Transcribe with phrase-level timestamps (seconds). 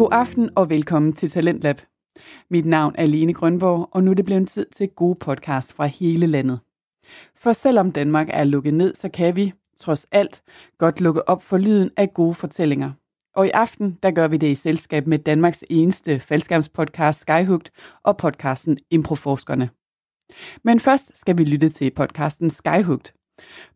[0.00, 1.80] God aften og velkommen til Talentlab.
[2.50, 5.86] Mit navn er Lene Grønborg, og nu er det blevet tid til gode podcast fra
[5.86, 6.60] hele landet.
[7.34, 10.42] For selvom Danmark er lukket ned, så kan vi, trods alt,
[10.78, 12.92] godt lukke op for lyden af gode fortællinger.
[13.36, 17.70] Og i aften, der gør vi det i selskab med Danmarks eneste faldskærmspodcast Skyhugt
[18.02, 19.70] og podcasten Improforskerne.
[20.64, 23.14] Men først skal vi lytte til podcasten Skyhugt.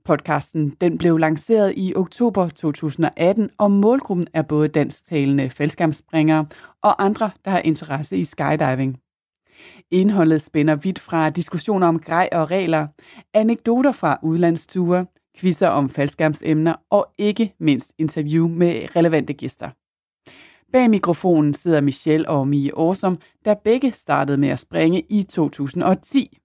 [0.05, 6.47] Podcasten den blev lanceret i oktober 2018, og målgruppen er både dansktalende faldskærmsspringere
[6.83, 9.01] og andre, der har interesse i skydiving.
[9.91, 12.87] Indholdet spænder vidt fra diskussioner om grej og regler,
[13.35, 19.71] anekdoter fra udlandsture, quizzer om faldskærmsemner og ikke mindst interview med relevante gæster.
[20.73, 26.39] Bag mikrofonen sidder Michelle og Mie Årsom, der begge startede med at springe i 2010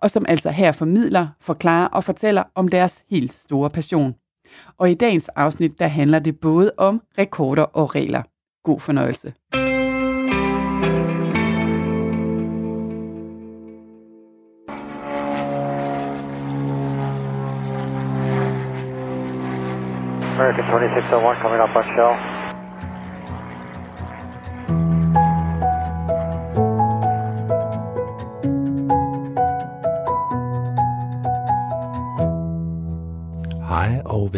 [0.00, 4.14] og som altså her formidler, forklarer og fortæller om deres helt store passion.
[4.78, 8.22] Og i dagens afsnit, der handler det både om rekorder og regler.
[8.64, 9.34] God fornøjelse.
[20.42, 22.31] American 2601 coming up on shell.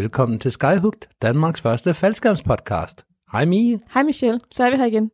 [0.05, 3.05] Velkommen til Skyhugt, Danmarks første faldskærmspodcast.
[3.33, 3.81] Hej Mie.
[3.95, 5.11] Hej Michelle, så er vi her igen.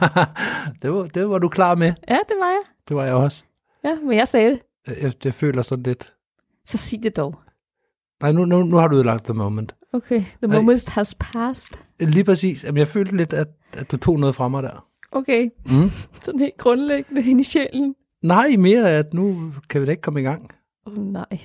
[0.82, 1.92] det, var, det var du klar med.
[2.08, 2.60] Ja, det var jeg.
[2.88, 3.44] Det var jeg også.
[3.84, 4.60] Ja, men jeg sagde det.
[5.02, 6.14] Jeg, jeg føler sådan lidt...
[6.64, 7.34] Så sig det dog.
[8.22, 9.74] Nej, nu, nu, nu har du udlagt the moment.
[9.92, 11.78] Okay, the moment has passed.
[12.00, 12.64] Lige præcis.
[12.64, 14.86] Jamen, jeg følte lidt, at, at du tog noget fra mig der.
[15.12, 15.90] Okay, Mm.
[16.24, 17.94] sådan helt grundlæggende ind i sjælen.
[18.22, 20.50] Nej, mere at nu kan vi da ikke komme i gang.
[20.86, 21.38] Åh oh, nej.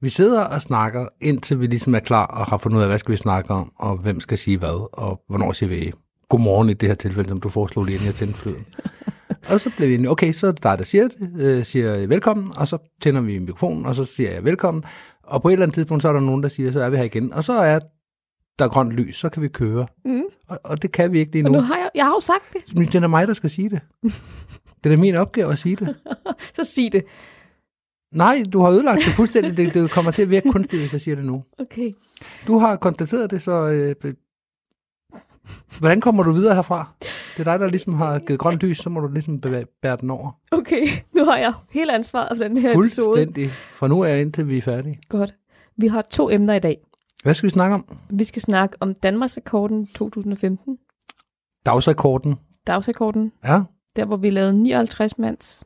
[0.00, 2.98] Vi sidder og snakker, indtil vi ligesom er klar og har fundet ud af, hvad
[2.98, 5.92] skal vi snakke om, og hvem skal sige hvad, og hvornår siger vi
[6.28, 8.66] godmorgen i det her tilfælde, som du foreslog lige inden jeg tændte flyden.
[9.52, 12.06] og så blev vi enige, okay, så er det dig, der siger det, øh, siger
[12.06, 14.84] velkommen, og så tænder vi mikrofonen, og så siger jeg velkommen,
[15.22, 16.96] og på et eller andet tidspunkt, så er der nogen, der siger, så er vi
[16.96, 17.78] her igen, og så er
[18.58, 19.86] der grønt lys, så kan vi køre.
[20.04, 20.22] Mm.
[20.48, 21.58] Og, og det kan vi ikke lige Og nu.
[21.58, 22.76] nu har jeg, jeg har jo sagt det.
[22.76, 23.80] Men Det er mig, der skal sige det.
[24.84, 25.96] Det er da min opgave at sige det.
[26.56, 27.04] Så sig det.
[28.14, 29.56] Nej, du har ødelagt det fuldstændig.
[29.56, 31.44] Det, det kommer til at virke kunstigt, hvis jeg siger det nu.
[31.58, 31.92] Okay.
[32.46, 34.14] Du har konstateret det, så øh,
[35.78, 36.92] hvordan kommer du videre herfra?
[37.36, 39.96] Det er dig, der ligesom har givet grønt lys, så må du ligesom bevæge, bære
[39.96, 40.30] den over.
[40.52, 40.86] Okay,
[41.16, 43.06] nu har jeg hele ansvaret for den her episode.
[43.06, 43.50] Fuldstændig.
[43.50, 44.98] Fra nu af indtil vi er færdige.
[45.08, 45.34] Godt.
[45.76, 46.78] Vi har to emner i dag.
[47.22, 47.98] Hvad skal vi snakke om?
[48.10, 50.78] Vi skal snakke om Danmarks rekorden 2015.
[51.66, 52.34] Dagsrekorden.
[52.66, 53.62] Dagsrekorden, Ja,
[53.96, 55.64] der hvor vi lavede 59 mands.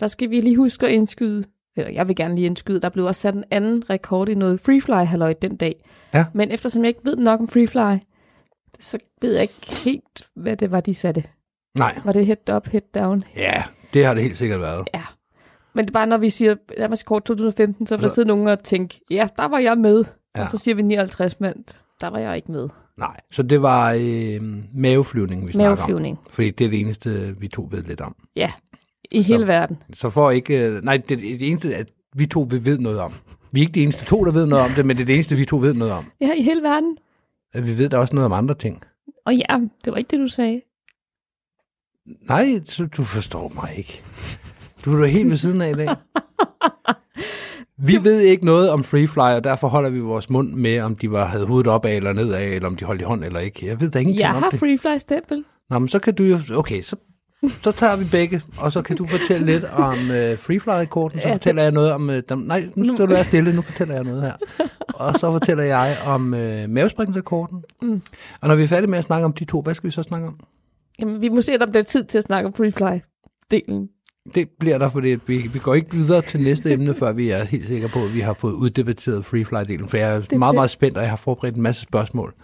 [0.00, 1.44] Der skal vi lige huske at indskyde,
[1.78, 4.60] eller jeg vil gerne lige indskyde, der blev også sat en anden rekord i noget
[4.60, 5.84] freefly halløj den dag.
[6.14, 6.24] Ja.
[6.34, 7.98] Men eftersom jeg ikke ved nok om freefly,
[8.78, 11.24] så ved jeg ikke helt, hvad det var, de satte.
[11.78, 11.98] nej.
[12.04, 13.20] Var det head up, head down?
[13.36, 13.62] Ja,
[13.94, 14.88] det har det helt sikkert været.
[14.94, 15.02] Ja.
[15.74, 18.48] Men det er bare, når vi siger Danmarks rekord 2015, så vil der sidde nogen
[18.48, 20.04] og tænke, ja, der var jeg med.
[20.36, 20.40] Ja.
[20.40, 21.64] Og så siger vi 59 mand,
[22.00, 22.68] der var jeg ikke med.
[22.98, 24.40] Nej, så det var øh,
[24.74, 25.78] maveflyvning, vi snakker om.
[25.78, 26.18] Maveflyvning.
[26.30, 28.16] Fordi det er det eneste, vi to ved lidt om.
[28.36, 28.52] Ja,
[29.12, 29.76] i Så- hele verden.
[29.94, 30.66] Så for ikke...
[30.66, 33.12] øh, Nej, det er det eneste, at vi to vi ved noget om.
[33.52, 35.14] Vi er ikke de eneste to, der ved noget om det, men det er det
[35.14, 36.04] eneste, vi to ved noget om.
[36.20, 36.98] Ja, i hele verden.
[37.54, 38.82] Vi ved da også noget om andre ting.
[39.26, 40.60] Og ja, det var ikke det, du sagde.
[42.28, 44.02] Nej, så du forstår mig ikke.
[44.84, 45.88] Du er da helt ved siden af i dag.
[47.86, 51.10] Vi ved ikke noget om freefly, og derfor holder vi vores mund med, om de
[51.10, 53.66] var, havde hovedet opad eller nedad, eller om de holdt i hånd eller ikke.
[53.66, 54.58] Jeg ved da ingenting Jeg om har det.
[54.60, 55.44] freefly-stempel.
[55.70, 56.38] Nå, men så kan du jo...
[56.52, 56.96] Okay, så,
[57.62, 61.34] så tager vi begge, og så kan du fortælle lidt om uh, freefly-rekorden, så Ja,
[61.34, 62.08] fortæller jeg noget om...
[62.08, 64.32] Uh, dem, nej, nu skal du være stille, nu fortæller jeg noget her.
[64.94, 67.62] Og så fortæller jeg om uh, mavespringsrekorden.
[67.82, 68.02] Mm.
[68.40, 70.02] Og når vi er færdige med at snakke om de to, hvad skal vi så
[70.02, 70.38] snakke om?
[71.00, 73.94] Jamen, vi må se, at der bliver tid til at snakke om freefly-delen.
[74.34, 77.44] Det bliver der, fordi vi, vi går ikke videre til næste emne, før vi er
[77.44, 79.88] helt sikre på, at vi har fået uddebatteret freefly-delen.
[79.88, 80.56] For jeg er Det er meget, det.
[80.58, 82.34] meget spændt, og jeg har forberedt en masse spørgsmål.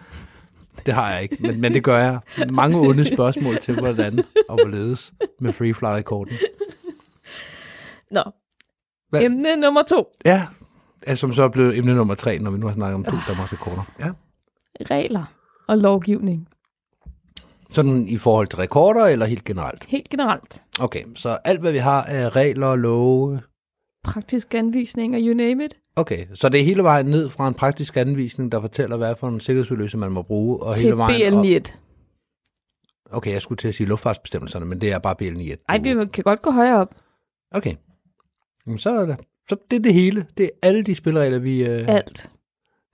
[0.86, 2.18] Det har jeg ikke, men, men det gør jeg.
[2.50, 6.34] Mange onde spørgsmål til, hvordan og hvorledes med freefly-rekorden.
[8.10, 8.22] Nå.
[9.10, 9.22] Hvad?
[9.22, 10.06] Emne nummer to.
[10.24, 10.46] Ja,
[11.06, 13.16] altså, som så er blevet emne nummer tre, når vi nu har snakket om to
[13.28, 13.82] Danmarks rekorder.
[14.00, 14.10] Ja.
[14.90, 15.24] Regler
[15.68, 16.48] og lovgivning.
[17.70, 19.84] Sådan i forhold til rekorder, eller helt generelt?
[19.84, 20.62] Helt generelt.
[20.80, 23.40] Okay, så alt, hvad vi har af regler og love.
[24.04, 25.78] Praktiske anvisninger, you name it.
[25.96, 29.28] Okay, så det er hele vejen ned fra en praktisk anvisning, der fortæller, hvad for
[29.28, 31.44] en sikkerhedsudløser man må bruge, og Til hele vejen op.
[31.44, 31.74] BL91.
[33.10, 35.56] Okay, jeg skulle til at sige luftfartsbestemmelserne, men det er bare BL9.
[35.68, 36.94] Ej, vi kan godt gå højere op.
[37.50, 37.74] Okay.
[38.66, 39.16] Jamen, så er det,
[39.48, 40.26] så det er det hele.
[40.38, 41.64] Det er alle de spilleregler, vi...
[41.64, 42.30] Øh, Alt.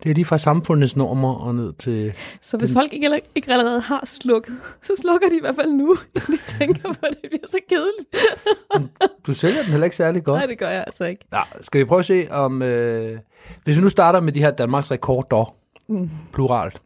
[0.02, 2.12] Det er lige fra samfundets normer og ned til...
[2.40, 5.86] Så hvis folk ikke, ikke allerede har slukket, så slukker de i hvert fald nu,
[6.14, 8.89] når de tænker på, at det bliver så kedeligt.
[9.30, 10.38] Du sælger den heller ikke særlig godt.
[10.38, 11.24] Nej, det gør jeg altså ikke.
[11.32, 12.62] Ja, skal vi prøve at se om...
[12.62, 13.18] Øh...
[13.64, 15.56] Hvis vi nu starter med de her Danmarks rekorder,
[15.88, 16.10] mm.
[16.32, 16.82] pluralt.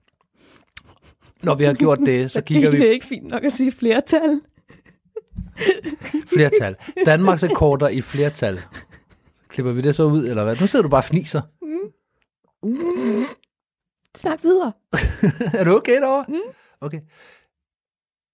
[1.43, 3.73] Når vi har gjort det, så kigger det vi er ikke fint nok at sige
[3.73, 4.41] flertal.
[6.35, 6.77] flertal.
[7.07, 8.61] Danmarks rekorder i flertal.
[9.49, 10.57] Klipper vi det så ud, eller hvad?
[10.61, 11.41] Nu sidder du bare og fniser.
[14.17, 14.73] Snak videre.
[15.61, 16.25] er du okay derovre?
[16.29, 16.55] Mm.
[16.81, 17.01] Okay.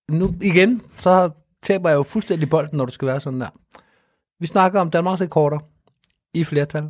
[0.09, 1.31] Nu igen, så
[1.63, 3.49] taber jeg jo fuldstændig bolden, når du skal være sådan der.
[4.41, 5.59] Vi snakker om Danmarks rekorder
[6.35, 6.85] i flertal,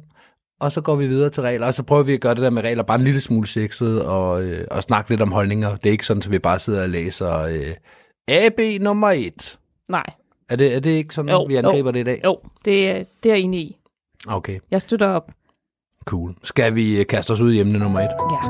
[0.61, 2.50] og så går vi videre til regler, og så prøver vi at gøre det der
[2.50, 5.76] med regler bare en lille smule sexet, og, øh, og snakke lidt om holdninger.
[5.76, 7.75] Det er ikke sådan, at vi bare sidder og læser øh,
[8.29, 9.58] AB nummer et.
[9.88, 10.05] Nej.
[10.49, 11.93] Er det, er det ikke sådan, Jo, vi angriber jo.
[11.93, 12.20] det i dag?
[12.25, 13.76] Jo, det, er- det er jeg enig i.
[14.26, 15.31] Okay, Jeg støtter op.
[16.05, 16.35] cool.
[16.43, 18.11] Skal vi øh, kaste os ud i emne nummer et?
[18.32, 18.49] Ja.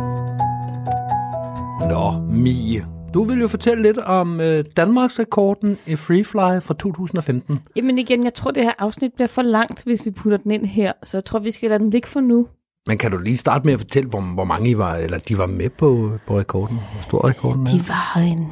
[1.89, 2.87] Nå, Mie.
[3.15, 7.59] Du vil jo fortælle lidt om øh, Danmarks rekorden i freefly fra 2015.
[7.77, 10.67] Jamen igen, jeg tror, det her afsnit bliver for langt, hvis vi putter den ind
[10.67, 10.93] her.
[11.03, 12.49] Så jeg tror, vi skal lade den ligge for nu.
[12.87, 15.39] Men kan du lige starte med at fortælle, hvor, hvor mange I var, eller de
[15.39, 16.77] var med på, på rekorden?
[16.93, 17.67] Hvor stor rekorden er?
[17.67, 18.47] De var en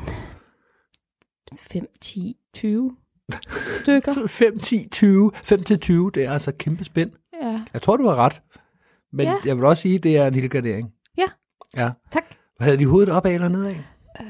[1.71, 2.97] 5, 10, 20
[3.81, 4.15] stykker.
[4.27, 5.31] 5, 10, 20.
[5.35, 7.11] 5 til 20, det er altså kæmpe spænd.
[7.43, 7.61] Ja.
[7.73, 8.43] Jeg tror, du har ret.
[9.13, 9.35] Men Ja.
[9.45, 10.89] jeg vil også sige, at det er en lille gradering.
[11.19, 11.27] Ja.
[11.77, 11.91] Ja.
[12.13, 12.25] Tak.
[12.61, 13.75] Havde de hovedet opad eller nedad?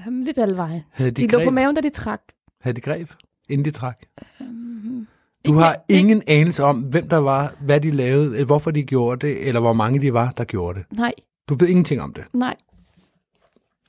[0.06, 0.82] Um, lidt alle vejen.
[0.93, 2.20] Havde De, de, lå på maven, da de trak.
[2.61, 3.11] Havde de greb,
[3.49, 3.99] inden de trak?
[4.40, 5.06] Um,
[5.46, 9.49] Du har ingen anelse om, hvem der var, hvad de lavede, hvorfor de gjorde det,
[9.49, 10.99] eller hvor mange de var, der gjorde det.
[10.99, 11.12] Nej,
[11.49, 12.25] Du ved ingenting om det.
[12.32, 12.55] nej.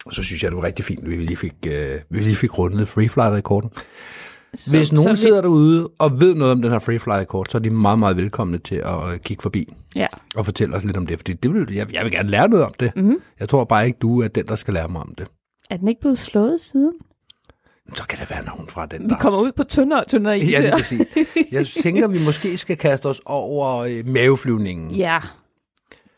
[0.05, 2.35] Og så synes jeg, det var rigtig fint, at vi lige fik, øh, vi lige
[2.35, 3.69] fik rundet freefly-rekorden.
[4.55, 7.61] Så, Hvis nogen så sidder derude og ved noget om den her freefly-rekord, så er
[7.61, 10.07] de meget, meget velkomne til at øh, kigge forbi Ja.
[10.35, 12.65] og fortælle os lidt om det, fordi det vil, jeg, jeg vil gerne lære noget
[12.65, 12.91] om det.
[12.95, 13.17] Mm-hmm.
[13.39, 15.27] Jeg tror bare ikke, du er den, der skal lære mig om det.
[15.69, 16.93] Er den ikke blevet slået siden?
[17.95, 19.17] Så kan der være nogen fra den, Vi der...
[19.19, 21.05] kommer ud på tyndere og tyndere is Ja, det vil sige.
[21.51, 24.91] Jeg tænker, vi måske skal kaste os over øh, maveflyvningen.
[24.91, 25.19] Ja,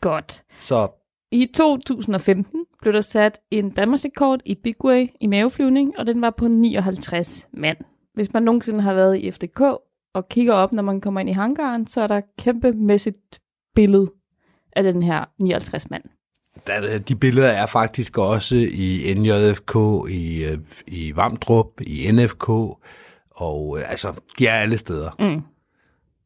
[0.00, 0.42] godt.
[0.60, 0.88] Så
[1.32, 6.30] I 2015 blev der sat en Danmarksrekord i Big Way i maveflyvning, og den var
[6.30, 7.76] på 59 mand.
[8.14, 9.60] Hvis man nogensinde har været i FDK
[10.14, 13.40] og kigger op, når man kommer ind i hangaren, så er der kæmpemæssigt
[13.74, 14.10] billede
[14.76, 16.02] af den her 59 mand.
[16.66, 19.76] Der, de billeder er faktisk også i NJFK,
[20.10, 22.48] i, øh, i Vamdrup, i NFK,
[23.30, 25.10] og øh, altså, de er alle steder.
[25.18, 25.42] Mm.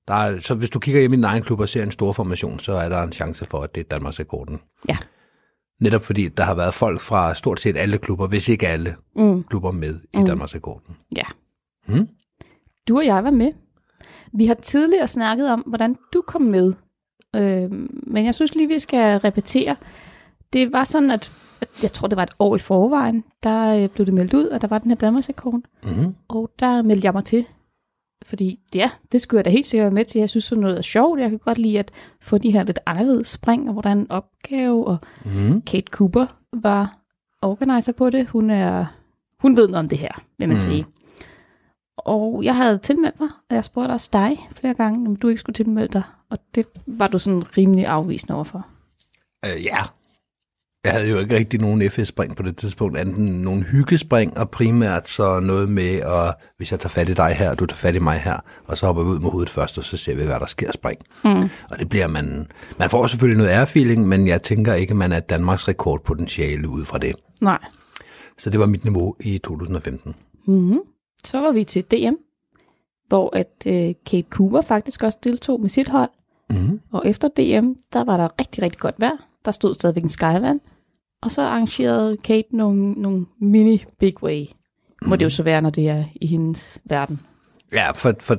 [0.08, 2.12] Der er, så hvis du kigger hjem i din egen klub og ser en stor
[2.12, 4.60] formation, så er der en chance for, at det er Danmarks rekorden.
[4.88, 4.96] Ja.
[5.80, 9.44] Netop fordi der har været folk fra stort set alle klubber, hvis ikke alle Mm.
[9.44, 10.24] klubber med i Mm.
[10.26, 10.96] Danmarks rekorden.
[11.16, 11.24] Ja.
[11.86, 12.08] Hmm?
[12.88, 13.52] Du og jeg var med.
[14.32, 16.72] Vi har tidligere snakket om, hvordan du kom med.
[17.36, 17.70] Øh,
[18.06, 19.76] men jeg synes lige, vi skal repetere.
[20.52, 21.32] Det var sådan, at,
[21.82, 24.62] jeg tror, det var et år i forvejen, der øh, blev det meldt ud, at
[24.62, 25.60] der var den her Danmarksrekord.
[25.84, 26.14] Mm-hmm.
[26.28, 27.44] Og der meldte jeg mig til.
[28.24, 30.18] Fordi ja, det skulle jeg da helt sikkert være med til.
[30.18, 31.20] Jeg synes sådan noget er sjovt.
[31.20, 31.90] Jeg kan godt lide at
[32.20, 34.86] få de her lidt anderledes spring, og hvordan en opgave.
[34.86, 35.62] Og Mm-hmm.
[35.62, 36.98] Kate Cooper var
[37.42, 38.26] organiser på det.
[38.28, 38.84] Hun er
[39.40, 40.62] hun ved noget om det her, vil man Mm.
[40.62, 40.86] sige.
[41.98, 45.40] Og jeg havde tilmeldt mig, og jeg spurgte også dig flere gange, om du ikke
[45.40, 46.02] skulle tilmelde dig.
[46.30, 48.66] Og det var du sådan rimelig afvisende overfor.
[49.46, 49.76] Øh, ja.
[50.86, 55.08] Jeg havde jo ikke rigtig nogen FS-spring på det tidspunkt, anden nogle hyggespring, og primært
[55.08, 57.94] så noget med, at hvis jeg tager fat i dig her, og du tager fat
[57.94, 60.24] i mig her, og så hopper vi ud med hovedet først, og så ser vi,
[60.24, 60.98] hvad der sker spring.
[61.24, 61.42] Mm.
[61.70, 62.46] Og det bliver man...
[62.78, 66.84] Man får selvfølgelig noget ærefeeling, men jeg tænker ikke, at man er Danmarks rekordpotentiale ud
[66.84, 67.14] fra det.
[67.40, 67.58] Nej.
[68.38, 70.14] Så det var mit niveau i 2015.
[70.46, 70.78] Mm-hmm.
[71.24, 72.14] Så var vi til DM,
[73.08, 76.10] hvor at øh, Kate Cooper faktisk også deltog med sit hold.
[76.50, 76.80] Mm-hmm.
[76.92, 79.16] Og efter DM, der var der rigtig, rigtig godt vejr.
[79.44, 80.60] Der stod stadigvæk en skyvand.
[81.22, 84.44] Og så arrangerede Kate nogle, nogle mini big way.
[85.06, 87.20] Må det jo så være, når det er i hendes verden.
[87.72, 88.38] Ja, for, for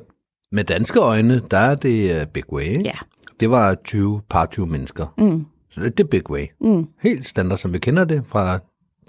[0.52, 2.86] med danske øjne, der er det uh, Big Way.
[2.86, 2.98] Ja.
[3.40, 5.14] Det var 20 par 20 mennesker.
[5.18, 5.46] Mm.
[5.70, 6.46] Så det, det er Big Way.
[6.62, 6.88] Mm.
[7.02, 8.60] Helt standard, som vi kender det fra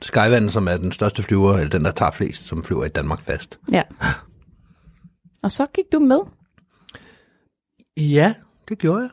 [0.02, 3.20] Skyvand, som er den største flyver, eller den, der tager flest, som flyver i Danmark
[3.20, 3.60] fast.
[3.72, 3.82] Ja.
[5.42, 6.18] Og så gik du med.
[7.96, 8.34] Ja,
[8.68, 9.10] det gjorde jeg.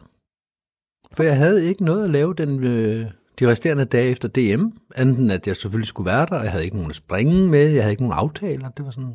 [1.14, 3.06] For jeg havde ikke noget at lave den, øh,
[3.40, 4.66] de resterende dage efter DM,
[4.96, 7.48] andet end at jeg selvfølgelig skulle være der, og jeg havde ikke nogen at springe
[7.48, 8.70] med, jeg havde ikke nogen aftaler.
[8.70, 9.14] Det var sådan,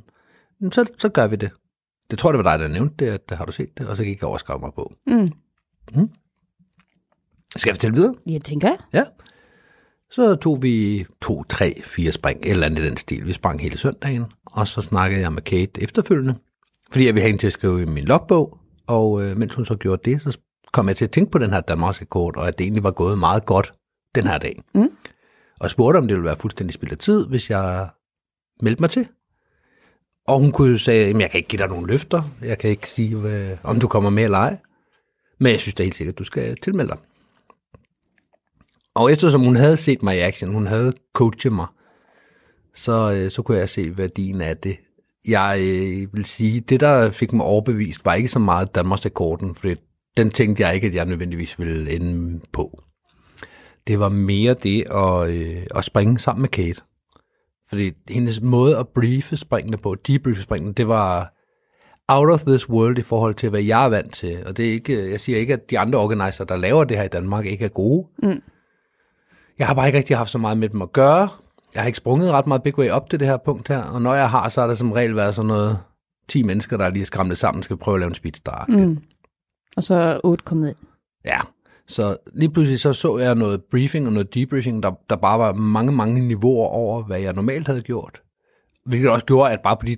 [0.61, 1.51] "Men så, så gør vi det.
[2.11, 4.05] Det tror det var dig, der nævnte det, at har du set det, og så
[4.05, 4.93] gik jeg over og skrev mig på.
[5.07, 5.29] Mm.
[7.57, 8.15] Skal jeg fortælle videre?
[8.27, 8.77] Jeg tænker.
[8.93, 9.05] Ja.
[10.11, 13.27] Så tog vi to, tre, fire spring, eller andet i den stil.
[13.27, 16.35] Vi sprang hele søndagen, og så snakkede jeg med Kate efterfølgende,
[16.93, 19.65] fordi jeg ville have hende til at skrive i min logbog, og øh, mens hun
[19.65, 20.39] så gjorde det, så
[20.73, 22.91] kom jeg til at tænke på den her Danmarks rekord, og at det egentlig var
[22.91, 23.75] gået meget godt
[24.15, 24.63] den her dag.
[24.75, 24.91] Mm.
[25.61, 27.91] Og spurgte, om det ville være fuldstændig spild af tid, hvis jeg
[28.63, 29.09] meldte mig til.
[30.29, 32.23] Og hun kunne jo sige, at jeg kan ikke give dig nogen løfter.
[32.43, 34.59] Jeg kan ikke sige, hvad, om du kommer med eller ej.
[35.41, 36.99] Men jeg synes da helt sikkert, at du skal tilmelde dig.
[38.95, 41.67] Og eftersom hun havde set mig i action, hun havde coachet mig,
[42.75, 44.77] så, øh, så kunne jeg se værdien af det.
[45.29, 49.55] Jeg øh, vil sige, det der fik mig overbevist, var ikke så meget Danmarks rekorden,
[49.55, 49.69] for
[50.17, 52.83] den tænkte jeg ikke, at jeg nødvendigvis ville ende på.
[53.87, 56.81] Det var mere det at, øh, at springe sammen med Kate.
[57.69, 61.35] Fordi hendes måde at briefe springene på, debriefe springene, det var
[62.09, 64.39] out of this world i forhold til, hvad jeg er vant til.
[64.47, 67.05] Og det er ikke, jeg siger ikke, at de andre organiser, der laver det her
[67.05, 68.09] i Danmark, ikke er gode.
[68.23, 68.43] Mm.
[69.59, 71.29] Jeg har bare ikke rigtig haft så meget med dem at gøre.
[71.75, 74.03] Jeg har ikke sprunget ret meget Big Way op til det her punkt her, og
[74.03, 75.79] når jeg har, så har der som regel været sådan noget
[76.29, 78.69] 10 mennesker, der lige er skræmmet sammen, skal prøve at lave en speedstart.
[78.69, 78.99] Mm.
[79.77, 80.77] Og så er 8 kommet ind.
[81.25, 81.39] Ja,
[81.87, 85.53] så lige pludselig så så jeg noget briefing og noget debriefing, der, der bare var
[85.53, 88.23] mange, mange niveauer over, hvad jeg normalt havde gjort.
[88.87, 89.97] Hvilket også gjorde, at bare på de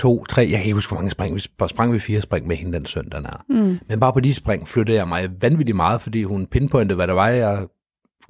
[0.00, 2.56] to, tre, jeg kan ikke huske, hvor mange spring, vi sprang vi fire spring med
[2.56, 3.44] hende den søndag her.
[3.48, 3.78] Mm.
[3.88, 7.14] Men bare på de spring flyttede jeg mig vanvittigt meget, fordi hun pinpointede, hvad der
[7.14, 7.66] var, jeg,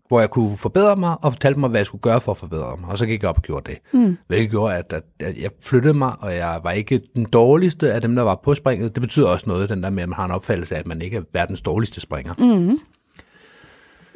[0.09, 2.77] hvor jeg kunne forbedre mig, og fortalte mig, hvad jeg skulle gøre for at forbedre
[2.81, 2.91] mig.
[2.91, 3.79] Og så gik jeg op og gjorde det.
[4.01, 4.17] Mm.
[4.27, 8.01] Hvilket gjorde, at, at, at jeg flyttede mig, og jeg var ikke den dårligste af
[8.01, 8.95] dem, der var på springet.
[8.95, 11.03] Det betyder også noget, den der med, at man har en opfattelse af, at man
[11.03, 12.35] ikke er verdens dårligste springer.
[12.39, 12.79] Mm.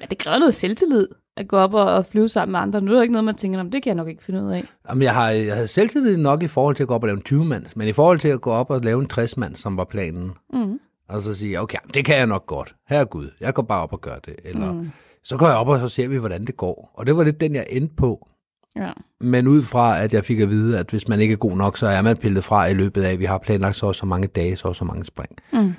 [0.00, 2.80] Ja, det kræver noget selvtillid at gå op og, flyve sammen med andre.
[2.80, 4.50] Nu er det ikke noget, man tænker, om det kan jeg nok ikke finde ud
[4.50, 4.64] af.
[4.88, 7.16] Jamen, jeg, har, jeg havde selvtillid nok i forhold til at gå op og lave
[7.16, 9.54] en 20 mand, men i forhold til at gå op og lave en 60 mand,
[9.56, 10.78] som var planen, Mm.
[11.08, 12.74] og så sige, okay, det kan jeg nok godt.
[12.88, 14.34] Her Gud, jeg går bare op og gør det.
[14.44, 14.90] Eller mm.
[15.28, 16.90] Så går jeg op, og så ser vi, hvordan det går.
[16.94, 18.28] Og det var lidt den, jeg endte på.
[18.76, 18.90] Ja.
[19.20, 21.78] Men ud fra, at jeg fik at vide, at hvis man ikke er god nok,
[21.78, 24.28] så er man pillet fra i løbet af, vi har planlagt så og så mange
[24.28, 25.30] dage, så og så mange spring.
[25.52, 25.74] Mm.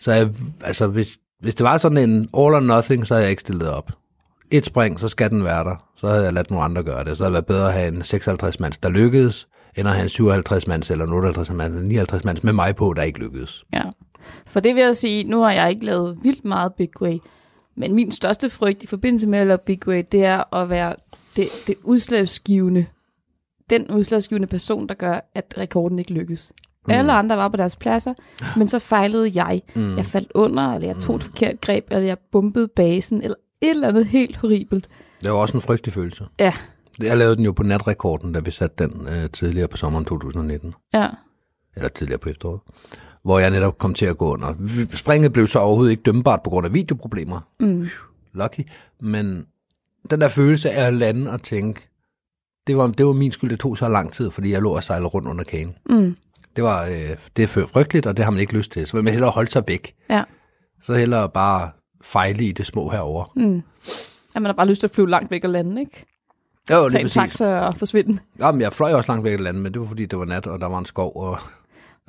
[0.00, 0.30] Så jeg,
[0.64, 3.70] altså, hvis, hvis det var sådan en all or nothing, så havde jeg ikke stillet
[3.70, 3.92] op.
[4.50, 5.84] Et spring, så skal den være der.
[5.96, 7.16] Så havde jeg ladt nogle andre gøre det.
[7.16, 10.02] Så havde det været bedre at have en 56 mands, der lykkedes, end at have
[10.02, 13.18] en 57 mands, eller en 58 mands, eller 59 mands med mig på, der ikke
[13.18, 13.64] lykkedes.
[13.72, 13.82] Ja.
[14.46, 17.18] For det vil jeg sige, nu har jeg ikke lavet vildt meget Big Way,
[17.80, 20.94] men min største frygt i forbindelse med at lave Big Way, det er at være
[21.36, 22.86] det, det udslagsgivende,
[23.70, 26.52] den udslagsgivende person, der gør, at rekorden ikke lykkes.
[26.86, 26.92] Mm.
[26.92, 28.14] Alle andre var på deres pladser,
[28.56, 29.62] men så fejlede jeg.
[29.74, 29.96] Mm.
[29.96, 33.70] Jeg faldt under, eller jeg tog et forkert greb, eller jeg bumpede basen, eller et
[33.70, 34.88] eller andet helt horribelt.
[35.22, 36.24] Det var også en frygtelig følelse.
[36.38, 36.52] Ja,
[37.02, 40.74] Jeg lavede den jo på natrekorden, da vi satte den øh, tidligere på sommeren 2019.
[40.94, 41.08] ja,
[41.76, 42.60] eller tidligere på efteråret,
[43.22, 44.54] hvor jeg netop kom til at gå under.
[44.94, 47.40] Springet blev så overhovedet ikke dømbart på grund af videoproblemer.
[47.60, 47.88] mm.
[48.34, 48.60] Lucky.
[49.00, 49.46] Men
[50.10, 51.88] den der følelse af at lande og tænke,
[52.66, 54.82] det var, det var min skyld, det tog så lang tid, fordi jeg lå og
[54.84, 55.74] sejlede rundt under kagen.
[55.90, 56.16] Mm.
[56.56, 58.86] Det var øh, det er frygteligt, og det har man ikke lyst til.
[58.86, 59.94] Så vil man hellere holde sig væk.
[60.10, 60.24] ja.
[60.82, 61.70] Så hellere bare
[62.04, 63.26] fejle i det små herovre.
[63.36, 63.62] Mm.
[64.34, 66.06] Ja, man har bare lyst til at flyve langt væk og lande, ikke?
[66.70, 67.14] Jo, Tag lige en præcis.
[67.14, 68.18] taxa og forsvinde.
[68.40, 70.46] Jamen, jeg fløj også langt væk af landet, men det var fordi, det var nat,
[70.46, 71.38] og der var en skov, og,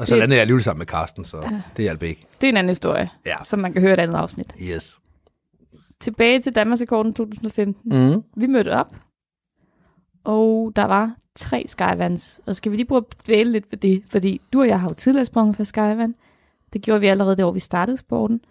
[0.01, 2.25] og så Det- landede jeg alligevel sammen med Karsten, så det hjalp ikke.
[2.41, 3.36] Det er en anden historie, Ja.
[3.43, 4.53] som man kan høre et andet afsnit.
[4.63, 4.98] Yes.
[6.00, 8.12] Tilbage til Danmarksrekorden 2015.
[8.13, 8.24] Mm.
[8.38, 8.96] Vi mødte op,
[10.24, 12.41] og der var tre Skyvans.
[12.46, 14.88] Og skal vi lige prøve at dvæle lidt ved det, fordi du og jeg har
[14.89, 16.15] jo tidligere sprunget fra Skyvan.
[16.74, 18.41] Det gjorde vi allerede det år, vi startede sporten.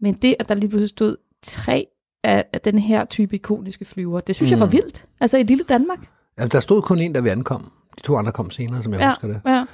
[0.00, 1.86] Men det, at der lige pludselig stod tre
[2.24, 4.52] af, den her type ikoniske flyver, det synes mm.
[4.52, 4.72] jeg var Mm.
[4.72, 5.04] vildt.
[5.20, 5.98] Altså i lille Danmark.
[6.38, 7.72] Jamen, der stod kun en, da vi ankom.
[7.96, 9.40] De to andre kom senere, som jeg Ja, husker det.
[9.46, 9.64] ja.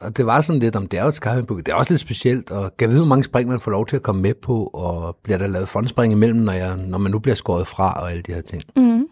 [0.00, 1.58] Og det var sådan lidt, om det er jo et Skyvandbook.
[1.58, 3.96] Det er også lidt specielt, og kan vide, hvor mange spring man får lov til
[3.96, 7.18] at komme med på, og bliver der lavet fondspring imellem, når, jeg, når man nu
[7.18, 8.62] bliver skåret fra, og alle de her ting.
[8.76, 9.06] Mm.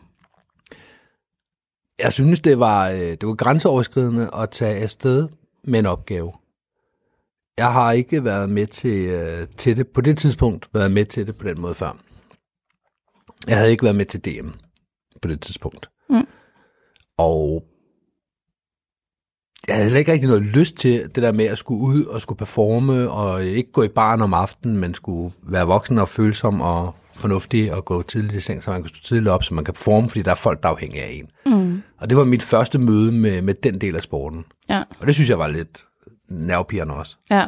[2.02, 5.28] Jeg synes, det var, øh, det var grænseoverskridende at tage afsted
[5.64, 6.32] med en opgave.
[7.58, 11.26] Jeg har ikke været med til, øh, til det, på det tidspunkt været med til
[11.26, 11.98] det på den måde før.
[13.48, 14.48] Jeg havde ikke været med til DM
[15.22, 15.90] på det tidspunkt.
[16.10, 16.26] Mm.
[17.18, 17.64] Og
[19.68, 22.20] jeg havde heller ikke rigtig noget lyst til det der med at skulle ud og
[22.20, 26.60] skulle performe, og ikke gå i baren om aftenen, men skulle være voksen og følsom
[26.60, 29.64] og fornuftig og gå tidligt i seng, så man kan stå tidligt op, så man
[29.64, 31.28] kan performe, fordi der er folk, der er afhængige af en.
[31.46, 31.82] Mm.
[31.98, 34.44] Og det var mit første møde med, med den del af sporten.
[34.70, 34.82] Ja.
[35.00, 35.84] Og det synes jeg var lidt
[36.28, 37.16] nervepirrende også.
[37.30, 37.46] Ja.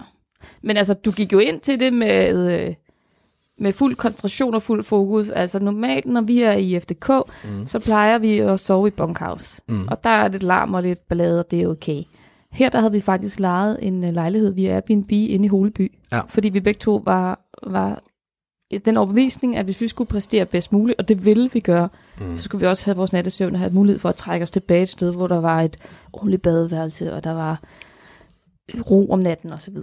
[0.62, 2.74] Men altså, du gik jo ind til det med, øh,
[3.58, 5.30] med fuld koncentration og fuld fokus.
[5.30, 7.10] Altså normalt, når vi er i FDK,
[7.44, 7.66] mm.
[7.66, 9.62] så plejer vi at sove i bunkhouse.
[9.68, 9.88] Mm.
[9.88, 12.02] Og der er lidt larm og lidt ballade, og det er okay.
[12.52, 15.92] Her der havde vi faktisk lejet en øh, lejlighed via Airbnb inde i Holeby.
[16.12, 16.20] Ja.
[16.28, 18.02] Fordi vi begge to var, var
[18.84, 21.88] den overbevisning, at hvis vi skulle præstere bedst muligt, og det ville vi gøre,
[22.20, 22.36] mm.
[22.36, 24.82] så skulle vi også have vores nattesøvn og have mulighed for at trække os tilbage
[24.82, 25.76] et sted, hvor der var et
[26.12, 27.62] ordentligt badeværelse, og der var
[28.90, 29.76] ro om natten osv.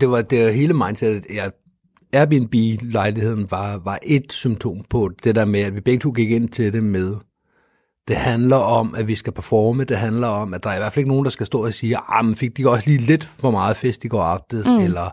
[0.00, 1.24] Det var det hele mindsetet.
[1.34, 1.50] Jeg,
[2.14, 6.48] Airbnb-lejligheden var, var et symptom på det der med, at vi begge to gik ind
[6.48, 7.16] til det med,
[8.08, 10.92] det handler om, at vi skal performe, det handler om, at der er i hvert
[10.92, 13.24] fald ikke nogen, der skal stå og sige, ah, men fik de også lige lidt
[13.24, 14.76] for meget fest i går aftes, mm.
[14.76, 15.10] eller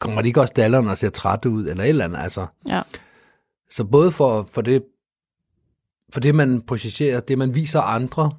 [0.00, 2.46] kommer de ikke også dallerne og ser trætte ud, eller et eller andet, altså.
[2.68, 2.82] Ja.
[3.70, 4.82] Så både for, for, det,
[6.12, 8.30] for det, man projicerer, det man viser andre,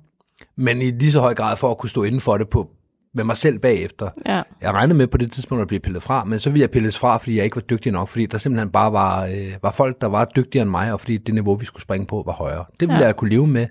[0.58, 2.70] men i lige så høj grad for at kunne stå inden for det på,
[3.18, 4.10] med mig selv bagefter.
[4.26, 4.42] Ja.
[4.62, 7.00] Jeg regnede med på det tidspunkt at blive pillet fra, men så ville jeg pilles
[7.00, 10.02] fra, fordi jeg ikke var dygtig nok, fordi der simpelthen bare var, øh, var folk,
[10.02, 12.66] der var dygtigere end mig, og fordi det niveau, vi skulle springe på, var højere.
[12.80, 13.06] Det ville Ja.
[13.06, 13.68] jeg kunne leve med,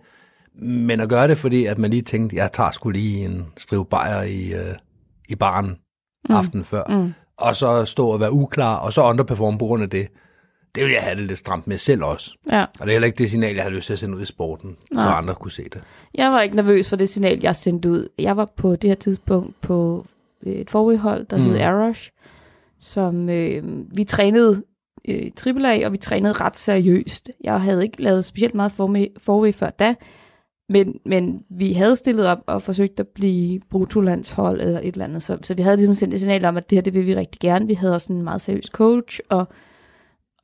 [0.62, 3.86] men at gøre det, fordi at man lige tænkte, jeg tager skulle lige en strive
[3.86, 4.74] bajer i, øh,
[5.28, 5.76] i baren
[6.28, 6.34] mm.
[6.34, 7.12] aftenen før, mm.
[7.38, 10.06] og så stå og være uklar, og så underperforme på grund af det,
[10.76, 12.36] det ville jeg have det lidt stramt med selv også.
[12.50, 12.62] ja.
[12.62, 14.26] Og det er heller ikke det signal, jeg har lyst til at sende ud i
[14.26, 15.04] sporten, Nej.
[15.04, 15.84] så andre kunne se det.
[16.14, 18.08] Jeg var ikke nervøs for det signal, jeg sendte ud.
[18.18, 20.06] Jeg var på det her tidspunkt på
[20.46, 21.42] øh, et forudhold, der mm.
[21.42, 22.10] hed Arosh,
[22.80, 23.62] som øh,
[23.96, 24.62] vi trænede
[25.08, 27.30] øh, AAA, og vi trænede ret seriøst.
[27.44, 29.94] Jeg havde ikke lavet specielt meget forved før da,
[30.68, 35.22] men, men vi havde stillet op og forsøgt at blive brutolandshold eller et eller andet,
[35.22, 37.16] så, så vi havde ligesom sendt et signal om, at det her, det vil vi
[37.16, 37.66] rigtig gerne.
[37.66, 39.48] Vi havde også en meget seriøs coach, og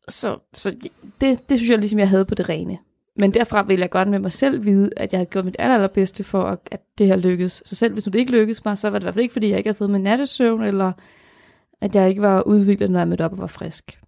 [0.09, 0.77] så, så
[1.21, 2.79] det, det synes jeg ligesom, jeg havde på det rene.
[3.17, 5.75] Men derfra vil jeg godt med mig selv vide, at jeg har gjort mit aller,
[5.75, 7.63] allerbedste for, at, at det her lykkes.
[7.67, 9.33] Så selv hvis nu det ikke lykkes mig, så var det i hvert fald ikke,
[9.33, 10.93] fordi jeg ikke havde fået min nattesøvn, eller
[11.81, 13.99] at jeg ikke var udviklet, når jeg mødte op og var frisk.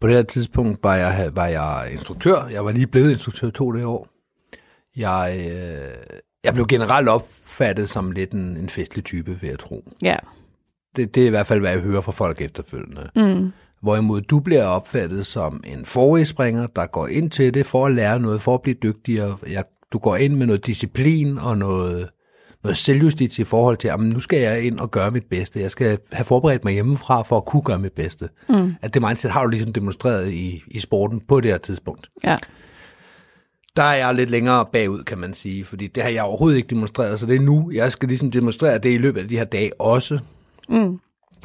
[0.00, 2.46] På det her tidspunkt var jeg, var jeg instruktør.
[2.52, 4.08] Jeg var lige blevet instruktør to det år.
[4.96, 9.88] Jeg, øh, jeg blev generelt opfattet som lidt en, en festlig type, vil jeg tro.
[10.02, 10.16] Ja.
[10.96, 13.10] Det, det er i hvert fald, hvad jeg hører fra folk efterfølgende.
[13.16, 13.52] Mm.
[13.84, 18.20] Hvorimod du bliver opfattet som en forrigspringer, der går ind til det for at lære
[18.20, 19.36] noget, for at blive dygtigere.
[19.48, 22.08] Jeg, du går ind med noget disciplin og noget,
[22.62, 25.60] noget selvjustits i forhold til, at nu skal jeg ind og gøre mit bedste.
[25.60, 28.28] Jeg skal have forberedt mig hjemmefra for at kunne gøre mit bedste.
[28.48, 28.74] Mm.
[28.82, 32.08] At det mindset har du ligesom demonstreret i, i sporten på det her tidspunkt.
[32.24, 32.36] Ja.
[33.76, 36.68] Der er jeg lidt længere bagud, kan man sige, fordi det har jeg overhovedet ikke
[36.68, 39.44] demonstreret, så det er nu, jeg skal ligesom demonstrere det i løbet af de her
[39.44, 40.18] dage også.
[40.68, 40.98] Mm.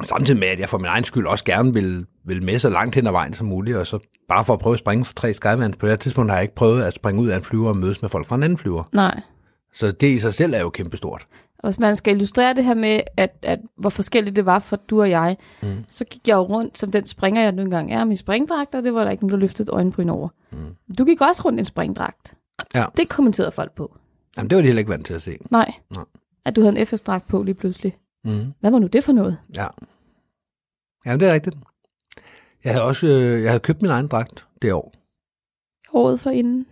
[0.04, 2.94] Samtidig med, at jeg for min egen skyld også gerne vil, vil med så langt
[2.94, 5.34] hen ad vejen som muligt, og så bare for at prøve at springe for tre
[5.34, 5.76] skyvans.
[5.76, 7.76] På det her tidspunkt har jeg ikke prøvet at springe ud af en flyver og
[7.76, 8.88] mødes med folk fra en anden flyver.
[8.92, 9.20] Nej.
[9.74, 11.26] Så det i sig selv er jo kæmpestort.
[11.58, 14.76] Og hvis man skal illustrere det her med, at, at hvor forskelligt det var for
[14.76, 15.84] du og jeg, mm.
[15.88, 18.84] så gik jeg jo rundt som den springer, jeg nu engang er, med springdragt, og
[18.84, 20.28] det var der ikke nogen, der løftede et øjenbryn over.
[20.52, 20.58] Mm.
[20.98, 22.34] Du gik også rundt i en springdragt.
[22.74, 22.84] Ja.
[22.96, 23.96] Det kommenterede folk på.
[24.36, 25.30] Jamen, det var de heller ikke vant til at se.
[25.50, 25.72] Nej.
[25.96, 26.04] Nej.
[26.44, 27.96] At du havde en FS-dragt på lige pludselig.
[28.24, 28.52] Mm.
[28.60, 29.36] Hvad var nu det for noget?
[29.56, 29.66] Ja.
[31.06, 31.56] Jamen, det er rigtigt.
[32.64, 34.92] Jeg havde også øh, jeg havde købt min egen dragt det år.
[35.92, 36.66] Året for inden.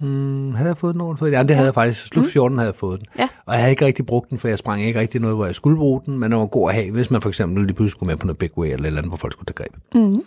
[0.00, 1.26] Mm, havde jeg fået den året før?
[1.26, 2.06] Ja, det havde jeg faktisk.
[2.06, 3.06] Slut 14 havde jeg fået den.
[3.18, 3.28] Ja.
[3.46, 5.54] Og jeg havde ikke rigtig brugt den, for jeg sprang ikke rigtig noget, hvor jeg
[5.54, 7.90] skulle bruge den, men den var god at have, hvis man for eksempel lige pludselig
[7.90, 9.76] skulle med på noget big way eller et eller andet, hvor folk skulle tage greb.
[9.94, 10.22] Mm.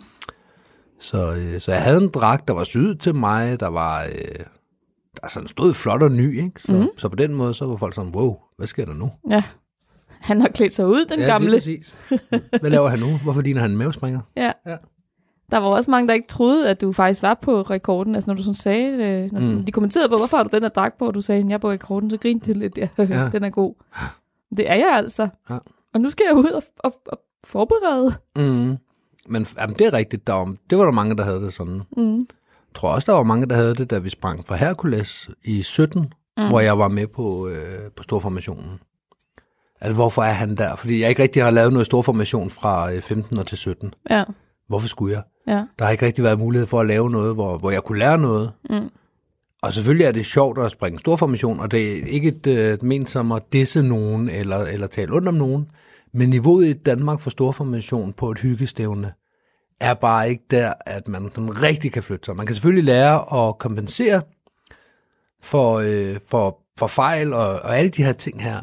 [1.00, 4.04] Så, øh, så jeg havde en dragt, der var syet til mig, der var...
[4.04, 4.44] Øh,
[5.22, 6.62] der sådan stod flot og ny, ikke?
[6.62, 6.88] Så, mm.
[6.98, 9.10] så på den måde, så var folk sådan, wow, hvad sker der nu?
[9.30, 9.42] Ja.
[10.20, 11.52] Han har klædt sig ud, den ja, gamle.
[11.52, 11.94] det er præcis.
[12.60, 13.16] Hvad laver han nu?
[13.22, 14.20] Hvorfor ligner han en mavespringer?
[14.36, 14.52] Ja.
[14.66, 14.76] Ja.
[15.50, 18.14] Der var også mange, der ikke troede, at du faktisk var på rekorden.
[18.14, 19.64] Altså når du sådan sagde, øh, når mm.
[19.64, 21.58] de kommenterede på, hvorfor har du den her dragt på, og du sagde, jeg er
[21.58, 23.28] på rekorden, så grinte de lidt, ja, Ja.
[23.32, 23.74] den er god.
[24.56, 25.28] Det er jeg altså.
[25.50, 25.58] Ja.
[25.94, 28.14] Og nu skal jeg ud og, og, og forberede.
[28.36, 28.76] Mm.
[29.28, 30.26] Men jamen, det er rigtigt.
[30.26, 31.82] Der var, det var der mange, der havde det sådan.
[31.96, 32.14] Mm.
[32.14, 35.62] Jeg tror også, der var mange, der havde det, da vi sprang fra Hercules i
[35.62, 36.48] 17, mm.
[36.48, 38.80] hvor jeg var med på, øh, på storformationen.
[39.80, 40.76] Altså, hvorfor er han der?
[40.76, 43.94] Fordi jeg ikke rigtig har lavet noget storformation fra øh, 15 og til 17.
[44.10, 44.24] Ja.
[44.68, 45.22] Hvorfor skulle jeg?
[45.46, 45.64] Ja.
[45.78, 48.18] Der har ikke rigtig været mulighed for at lave noget, hvor, hvor jeg kunne lære
[48.18, 48.52] noget.
[48.70, 48.90] Mm.
[49.62, 53.10] Og selvfølgelig er det sjovt at springe storformation, og det er ikke et øh, ment
[53.10, 55.66] som at disse nogen eller, eller tale ondt om nogen.
[56.12, 59.12] Men niveauet i Danmark for storformation på et hyggestævne
[59.80, 62.36] er bare ikke der, at man sådan rigtig kan flytte sig.
[62.36, 64.22] Man kan selvfølgelig lære at kompensere
[65.42, 68.60] for, øh, for, for fejl og, og alle de her ting her.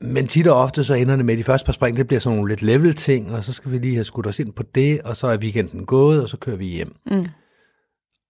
[0.00, 2.20] Men tit og ofte så ender det med, at de første par spring, det bliver
[2.20, 4.62] sådan nogle lidt level ting, og så skal vi lige have skudt os ind på
[4.62, 6.96] det, og så er weekenden gået, og så kører vi hjem.
[7.06, 7.26] Mm.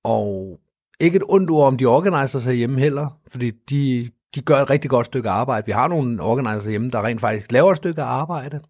[0.04, 0.58] Og
[1.00, 4.70] ikke et ondt ord om de organiser sig hjemme heller, fordi de, de gør et
[4.70, 5.66] rigtig godt stykke arbejde.
[5.66, 8.60] Vi har nogle organiser hjemme, der rent faktisk laver et stykke arbejde.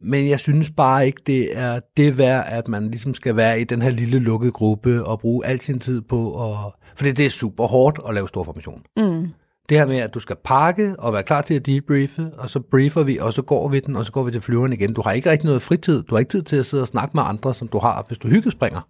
[0.00, 3.64] Men jeg synes bare ikke, det er det værd, at man ligesom skal være i
[3.64, 6.72] den her lille lukkede gruppe og bruge al sin tid på at...
[6.96, 8.82] Fordi det er super hårdt at lave stor formation.
[8.96, 9.28] Mm.
[9.70, 12.60] Det her med, at du skal pakke og være klar til at debriefe, og så
[12.60, 14.94] briefer vi, og så går vi den, og så går vi til flyveren igen.
[14.94, 16.02] Du har ikke rigtig noget fritid.
[16.02, 18.18] Du har ikke tid til at sidde og snakke med andre, som du har, hvis
[18.18, 18.80] du hyggespringer.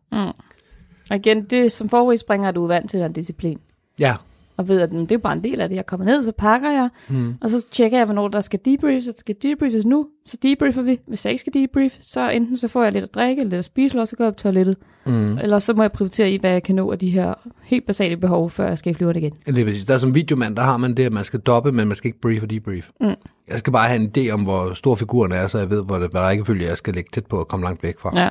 [1.11, 3.59] Og igen, det som forudspringere er du vant til den disciplin.
[3.99, 4.17] Ja,
[4.61, 5.77] og ved, at det er bare en del af det.
[5.77, 7.35] Jeg kommer ned, så pakker jeg, Mm.
[7.41, 9.05] og så tjekker jeg, hvornår der skal debriefs.
[9.05, 10.99] Så skal debriefes nu, så debriefer vi.
[11.07, 13.65] Hvis jeg ikke skal debrief, så enten så får jeg lidt at drikke, lidt at
[13.65, 14.77] spise, eller så går jeg på toilettet.
[15.07, 15.39] Mm.
[15.39, 18.17] Eller så må jeg prioritere i, hvad jeg kan nå af de her helt basale
[18.17, 19.33] behov, før jeg skal i flyveren igen.
[19.47, 19.85] Det er præcis.
[19.85, 22.09] Der er som videomand, der har man det, at man skal doppe, men man skal
[22.09, 22.91] ikke brief og debrief.
[23.01, 23.07] Mm.
[23.49, 25.99] Jeg skal bare have en idé om, hvor stor figuren er, så jeg ved, hvor
[25.99, 28.21] det, hvad rækkefølge jeg skal lægge tæt på og komme langt væk fra.
[28.21, 28.29] Ja.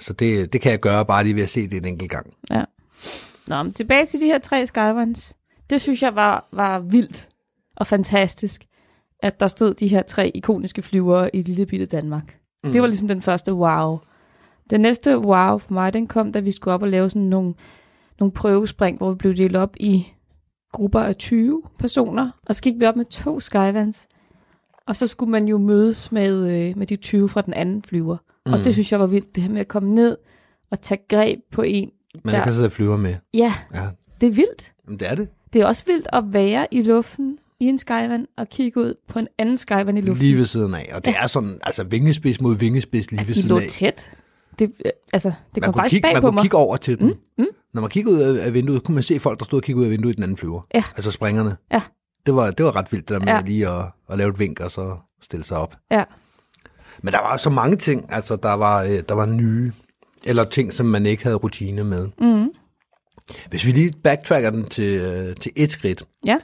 [0.00, 2.26] Så det, det kan jeg gøre bare lige ved at se det en enkelt gang.
[3.46, 5.34] Nå, men tilbage til de her tre Skywans.
[5.70, 7.28] Det synes jeg var, var vildt
[7.76, 8.64] og fantastisk,
[9.22, 12.38] at der stod de her tre ikoniske flyvere i lille bitte Danmark.
[12.64, 12.72] Mm.
[12.72, 13.98] Det var ligesom den første wow.
[14.70, 17.54] Den næste wow for mig, den kom, da vi skulle op og lave sådan nogle,
[18.20, 20.06] nogle prøvespring, hvor vi blev delt op i
[20.72, 24.06] grupper af 20 personer, og så gik vi op med to Skywans,
[24.86, 28.16] og så skulle man jo mødes med, øh, med de 20 fra den anden flyver.
[28.46, 28.52] Mm.
[28.52, 30.16] Og det synes jeg var vildt, det her med at komme ned
[30.70, 31.90] og tage greb på en.
[32.24, 33.14] Men Der- kan sidde og flyve med.
[33.34, 33.88] Ja, Ja,
[34.20, 34.72] det er vildt.
[34.88, 35.28] men det er det.
[35.52, 39.18] Det er også vildt at være i luften i en skyvan og kigge ud på
[39.18, 40.26] en anden skyvan i luften.
[40.26, 40.90] Lige ved siden af.
[40.94, 43.66] Og det er sådan, altså vingespids mod vingespids lige ved de siden lå af.
[43.70, 44.10] tæt.
[44.58, 46.42] Det, øh, altså, det Man kom kunne, faktisk kigge, bag man på kunne mig.
[46.42, 47.06] kigge over til den.
[47.06, 47.46] Mm, mm.
[47.74, 49.84] Når man kiggede ud af, vinduet, kunne man se folk, der stod og kiggede ud
[49.84, 50.60] af vinduet i den anden flyver.
[50.74, 50.82] Ja.
[50.96, 51.56] Altså springerne.
[51.72, 51.80] Ja.
[52.26, 53.34] Det var, det var ret vildt, det der med Ja.
[53.36, 53.42] ja.
[53.46, 55.76] lige at, at lave et vink og så stille sig op.
[55.90, 56.04] Ja.
[57.02, 59.72] Men der var så mange ting, altså der var, øh, der var nye,
[60.26, 62.08] eller ting, som man ikke havde rutine med.
[62.20, 62.48] Mm.
[63.50, 66.02] Hvis vi lige backtracker den til, øh, til et skridt.
[66.26, 66.38] Ja.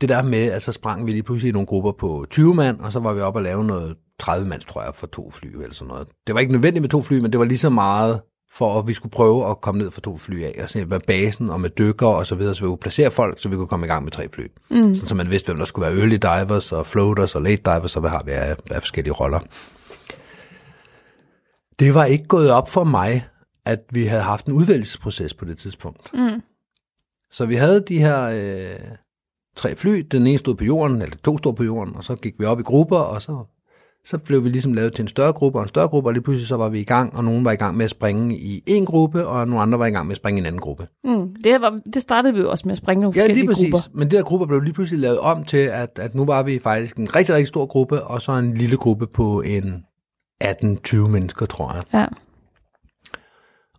[0.00, 2.80] Det der med, at så sprang vi lige pludselig i nogle grupper på 20 mand,
[2.80, 5.46] og så var vi oppe og lave noget 30 mands, tror jeg, for to fly
[5.46, 6.08] eller sådan noget.
[6.26, 8.20] Det var ikke nødvendigt med to fly, men det var lige så meget
[8.52, 11.00] for, at vi skulle prøve at komme ned for to fly af, og se med
[11.06, 13.66] basen og med dykker og så videre, så vi kunne placere folk, så vi kunne
[13.66, 14.44] komme i gang med tre fly.
[14.70, 14.94] Mm.
[14.94, 17.96] Sådan, så man vidste, hvem der skulle være early divers og floaters og late divers,
[17.96, 19.40] og hvad har vi af, af forskellige roller.
[21.78, 23.26] Det var ikke gået op for mig,
[23.66, 26.14] at vi havde haft en udvælgelsesproces på det tidspunkt.
[26.14, 26.42] Mm.
[27.30, 28.80] Så vi havde de her øh,
[29.56, 30.06] tre fly.
[30.10, 32.60] Den ene stod på jorden, eller to stod på jorden, og så gik vi op
[32.60, 33.38] i grupper, og så,
[34.04, 36.22] så blev vi ligesom lavet til en større gruppe og en større gruppe, og lige
[36.22, 38.62] pludselig så var vi i gang, og nogen var i gang med at springe i
[38.66, 40.86] en gruppe, og nogle andre var i gang med at springe i en anden gruppe.
[41.04, 41.34] Mm.
[41.44, 43.72] Det, var, det startede vi jo også med at springe nogle Ja, forskellige lige præcis.
[43.72, 43.98] grupper.
[43.98, 46.58] Men de der grupper blev lige pludselig lavet om til, at, at nu var vi
[46.58, 49.84] faktisk en rigtig, rigtig stor gruppe, og så en lille gruppe på en
[50.44, 51.82] 18-20 mennesker, tror jeg.
[52.00, 52.06] Ja.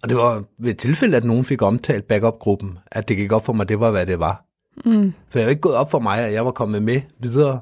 [0.03, 3.45] Og det var ved et tilfælde, at nogen fik omtalt backup-gruppen, at det gik op
[3.45, 4.45] for mig, det var, hvad det var.
[4.85, 5.13] Mm.
[5.29, 7.59] For er jo ikke gået op for mig, at jeg var kommet med videre.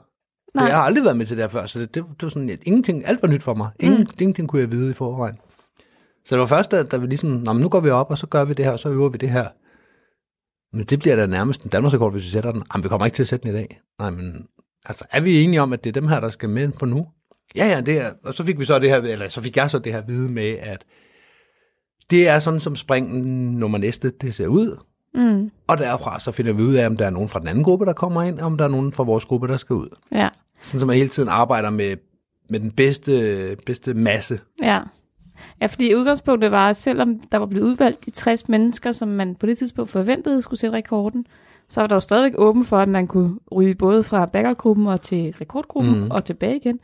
[0.52, 0.66] For Nej.
[0.66, 2.50] jeg har aldrig været med til det her før, så det, det, det var sådan,
[2.50, 3.70] at ingenting, alt var nyt for mig.
[3.80, 4.08] Ingen, mm.
[4.20, 5.36] Ingenting kunne jeg vide i forvejen.
[6.26, 8.18] Så det var først, da, da vi ligesom, Nå, men nu går vi op, og
[8.18, 9.48] så gør vi det her, og så øver vi det her.
[10.78, 12.64] Men det bliver da nærmest en Danmarksrekord, hvis vi sætter den.
[12.74, 13.82] Jamen, vi kommer ikke til at sætte den i dag.
[14.00, 14.48] Nej, men
[14.86, 17.08] altså, er vi enige om, at det er dem her, der skal med for nu?
[17.56, 19.70] Ja, ja, det er, og så fik vi så det her, eller så fik jeg
[19.70, 20.86] så det her vide med, at
[22.12, 24.78] det er sådan, som springen nummer næste, det ser ud.
[25.14, 25.52] Mm.
[25.68, 27.86] Og derfra så finder vi ud af, om der er nogen fra den anden gruppe,
[27.86, 29.88] der kommer ind, og om der er nogen fra vores gruppe, der skal ud.
[30.12, 30.30] Ja.
[30.62, 31.96] Sådan så man hele tiden arbejder med,
[32.50, 34.40] med den bedste, bedste masse.
[34.62, 34.80] Ja.
[35.62, 39.36] Ja, fordi udgangspunktet var, at selvom der var blevet udvalgt de 60 mennesker, som man
[39.36, 41.26] på det tidspunkt forventede skulle sætte rekorden,
[41.70, 45.02] så var der jo stadigvæk åben for, at man kunne ryge både fra backup-gruppen og
[45.02, 46.12] til rekordgruppen mm.
[46.12, 46.80] og tilbage igen.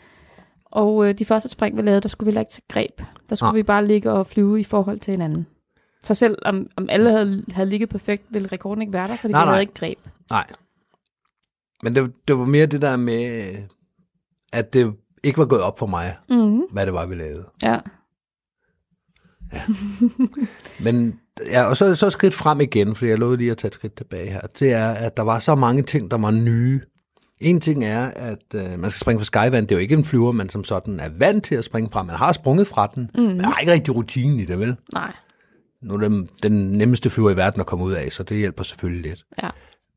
[0.72, 3.02] Og øh, de første spring, vi lavede, der skulle vi heller ikke tage greb.
[3.30, 3.56] Der skulle Nej.
[3.56, 5.48] vi bare ligge og flyve i forhold til hinanden.
[6.04, 9.32] Så selv om, om alle havde, havde ligget perfekt, ville rekorden ikke være der, fordi
[9.32, 9.54] Nej, vi nej.
[9.54, 9.98] havde ikke greb.
[10.30, 10.46] Nej.
[11.84, 13.46] Men det, det var mere det der med,
[14.54, 16.62] at det ikke var gået op for mig, Mm.
[16.72, 17.46] hvad det var, vi lavede.
[17.64, 17.80] Ja.
[20.80, 21.20] Men
[21.52, 23.96] ja, og så, så skridt frem igen, fordi jeg lovede lige at tage et skridt
[23.98, 24.42] tilbage her.
[24.60, 26.82] Det er, at der var så mange ting, der var nye.
[27.40, 29.64] En ting er, at øh, man skal springe fra Skyvan.
[29.64, 32.04] Det er jo ikke en flyver, man som sådan er vant til at springe fra.
[32.04, 33.22] Man har sprunget fra den, mm.
[33.22, 34.76] men har ikke rigtig rutinen i det, vel?
[34.94, 35.14] Nej.
[35.84, 38.64] Nu er det den nemmeste flyver i verden at komme ud af, så det hjælper
[38.64, 39.26] selvfølgelig lidt.
[39.44, 39.50] Ja.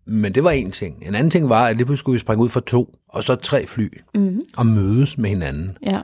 [0.06, 1.02] Men det var en ting.
[1.06, 3.34] En anden ting var, at lige pludselig skulle vi springe ud fra to, og så
[3.34, 4.40] tre fly, Mm.
[4.56, 5.76] og mødes med hinanden.
[5.86, 6.00] Ja.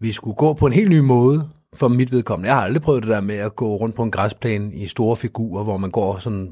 [0.00, 2.48] Vi skulle gå på en helt ny måde for mit vedkommende.
[2.48, 5.16] Jeg har aldrig prøvet det der med at gå rundt på en græsplæne i store
[5.16, 6.48] figurer, hvor man går sådan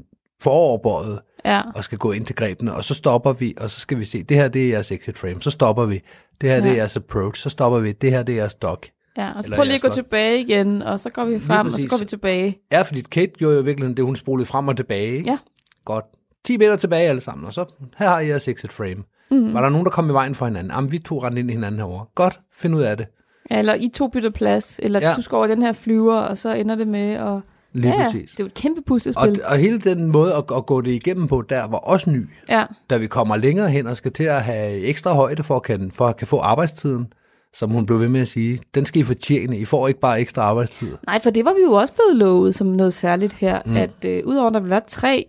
[0.49, 1.61] foroverbøjet Ja.
[1.75, 4.23] og skal gå ind til grebene, og så stopper vi, og så skal vi se,
[4.23, 6.01] det her det er jeres exit frame, så stopper vi.
[6.41, 6.77] Det her det er Ja.
[6.79, 7.91] jeres approach, så stopper vi.
[7.91, 8.87] Det her det er jeres dock.
[9.17, 11.65] Ja, og så Eller prøv lige at gå tilbage igen, og så går vi frem,
[11.67, 12.57] og så går vi tilbage.
[12.71, 15.11] Ja, fordi Kate gjorde jo virkelig det, hun spolede frem og tilbage.
[15.17, 15.29] ikke?
[15.29, 15.37] Ja.
[15.85, 16.05] Godt.
[16.45, 17.65] 10 meter tilbage alle sammen, og så
[17.97, 19.03] her har I jeres exit frame.
[19.31, 19.53] Mm.
[19.53, 20.71] Var der nogen, der kom i vejen for hinanden?
[20.75, 22.05] Jamen, vi to rendte ind i hinanden herovre.
[22.15, 23.07] Godt, find ud af det.
[23.51, 25.09] Ja, eller I to bytter plads, eller Ja.
[25.09, 25.15] ja.
[25.15, 27.39] du skal over den her flyver, og så ender det med at...
[27.75, 28.31] Lige ja, præcis.
[28.31, 29.41] det er jo et kæmpe Og, puslespil.
[29.49, 32.29] og hele den måde at, at gå det igennem på, der var også ny.
[32.49, 35.63] Ja, Da vi kommer længere hen og skal til at have ekstra højde for at
[35.63, 37.07] kan, for at kan få arbejdstiden,
[37.53, 39.57] som hun blev ved med at sige, den skal I fortjene.
[39.57, 40.91] I får ikke bare ekstra arbejdstid.
[41.07, 43.77] nej, for det var vi jo også blevet lovet som noget særligt her, mm.
[43.77, 45.25] at øh, udover at der ville være tre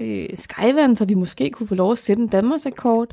[0.00, 3.08] øh, Skyvan, så vi måske kunne få lov at sætte en Danmarks rekord,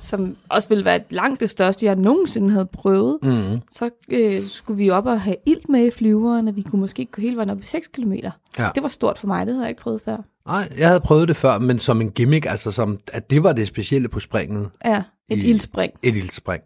[0.00, 3.18] som også ville være langt det største, jeg nogensinde havde prøvet.
[3.22, 3.60] Mm.
[3.70, 7.04] Så øh, skulle vi op og have ilt med i flyveren, og vi kunne måske
[7.12, 8.12] gå hele vejen op i 6 km.
[8.58, 8.68] Ja.
[8.74, 10.16] Det var stort for mig, det havde jeg ikke prøvet før.
[10.46, 13.52] Nej, jeg havde prøvet det før, men som en gimmick, altså som, at det var
[13.52, 14.70] det specielle på springet.
[14.84, 15.92] Ja, et I- ildspring.
[16.02, 16.62] et ildspring.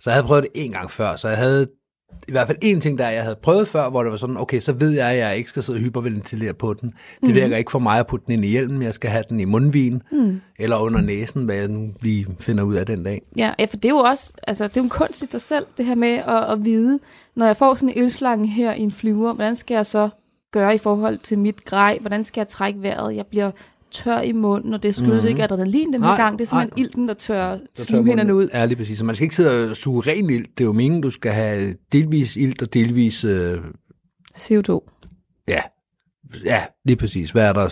[0.00, 1.66] Så jeg havde prøvet det en gang før, så jeg havde
[2.28, 4.60] i hvert fald en ting, der jeg havde prøvet før, hvor det var sådan, okay,
[4.60, 6.92] så ved jeg, at jeg ikke skal sidde og hyperventilere på den.
[7.26, 9.40] Det virker ikke for mig at putte den ind i hjelmen, jeg skal have den
[9.40, 10.40] i mundvin, mm.
[10.58, 13.22] eller under næsen, hvad jeg nu lige finder ud af den dag.
[13.36, 15.40] Ja, ja, for det er jo også, altså det er jo en kunst i sig
[15.40, 16.98] selv, det her med at, at vide,
[17.36, 20.08] når jeg får sådan en ildslange her i en flyver, hvordan skal jeg så
[20.52, 21.98] gøre i forhold til mit grej?
[22.00, 23.16] Hvordan skal jeg trække vejret?
[23.16, 23.50] Jeg bliver
[23.90, 25.28] tør i munden, og det skyldes mm-hmm.
[25.28, 26.38] ikke adrenalin den her Nej, gang.
[26.38, 26.84] Det er simpelthen nej.
[26.84, 28.48] ilten, der tør slimhinderne ud.
[28.54, 28.98] Ja, lige præcis.
[28.98, 30.46] Så man skal ikke sidde og suge ren ild.
[30.58, 33.24] Det er jo meningen, du skal have delvis ilt og delvis...
[33.24, 33.58] Øh,
[34.36, 34.80] CO2.
[35.48, 35.60] ja,
[36.44, 37.30] ja, lige præcis.
[37.30, 37.68] Hvad er der?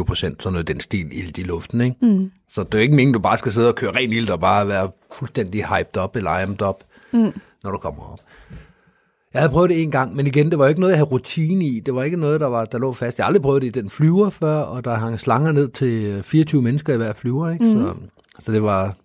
[0.00, 1.96] 17-21 procent, sådan noget den stil ilt i luften, ikke?
[2.02, 2.30] Mm.
[2.48, 4.40] Så det er jo ikke meningen, du bare skal sidde og køre ren ild og
[4.40, 7.32] bare være fuldstændig hyped up eller amped up, Mm.
[7.64, 8.18] når du kommer op.
[9.38, 11.64] Jeg havde prøvet det en gang, men igen, det var ikke noget, jeg havde rutine
[11.64, 11.80] i.
[11.80, 13.18] Det var ikke noget, der, var, der lå fast.
[13.18, 16.22] Jeg har aldrig prøvet det i den flyver før, og der hang slanger ned til
[16.22, 17.64] 24 mennesker i hver flyver, ikke?
[17.64, 17.70] Mm.
[17.70, 17.94] Så,
[18.38, 18.96] så det var...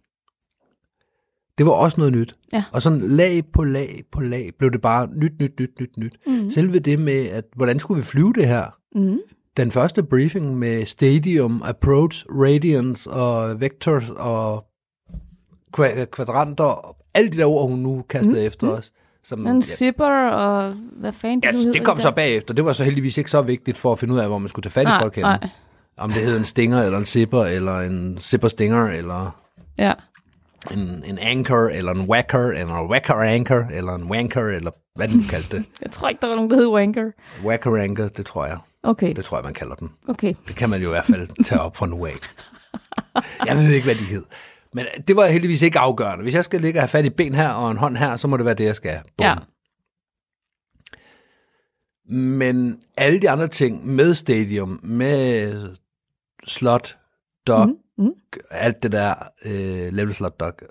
[1.57, 2.35] Det var også noget nyt.
[2.53, 2.63] Ja.
[2.73, 6.15] Og sådan lag på lag på lag blev det bare nyt, nyt, nyt, nyt, nyt.
[6.27, 6.49] Mm.
[6.49, 8.65] Selve det med, at hvordan skulle vi flyve det her?
[8.95, 9.19] Mm.
[9.57, 14.65] den første briefing med Stadium, Approach, Radiance og Vectors og
[15.77, 18.47] kva- kvadranter, og alle de der ord, hun nu kastede mm.
[18.47, 18.91] efter os.
[19.23, 21.73] Som, En zipper, og hvad fanden ja, det nu hedder.
[21.73, 22.53] det kom så bagefter.
[22.53, 24.63] Det var så heldigvis ikke så vigtigt for at finde ud af, hvor man skulle
[24.63, 25.23] tage fat i Nej, folk hen.
[25.23, 25.47] nej.
[25.97, 29.39] Om det hed en stinger, eller en zipper, eller en zipper stinger, eller
[29.77, 29.93] Ja.
[30.71, 35.07] en, en anchor, eller en whacker, eller en whacker anchor, eller en wanker, eller hvad
[35.07, 35.65] du kaldte det.
[35.83, 37.03] Jeg tror ikke, der var nogen, der hed Wanker.
[37.45, 38.57] Whacker anchor, det tror jeg.
[38.83, 39.91] Okay, Det tror jeg, man kalder den.
[40.07, 40.33] okay.
[40.47, 42.13] Det kan man jo i hvert fald tage op fra nu af.
[43.47, 44.23] Jeg ved ikke, hvad de hed.
[44.73, 46.23] Men det var heldigvis ikke afgørende.
[46.23, 48.27] Hvis jeg skal ligge og have fat i ben her og en hånd her, så
[48.27, 48.99] må det være det, jeg skal.
[49.17, 49.25] Bum.
[49.25, 49.35] Ja.
[52.09, 55.75] Men alle de andre ting med stadium, med
[56.47, 56.97] slot,
[57.47, 58.13] dock, Mhm, mhm.
[58.51, 59.13] alt det der
[59.45, 60.63] øh, level slot dock,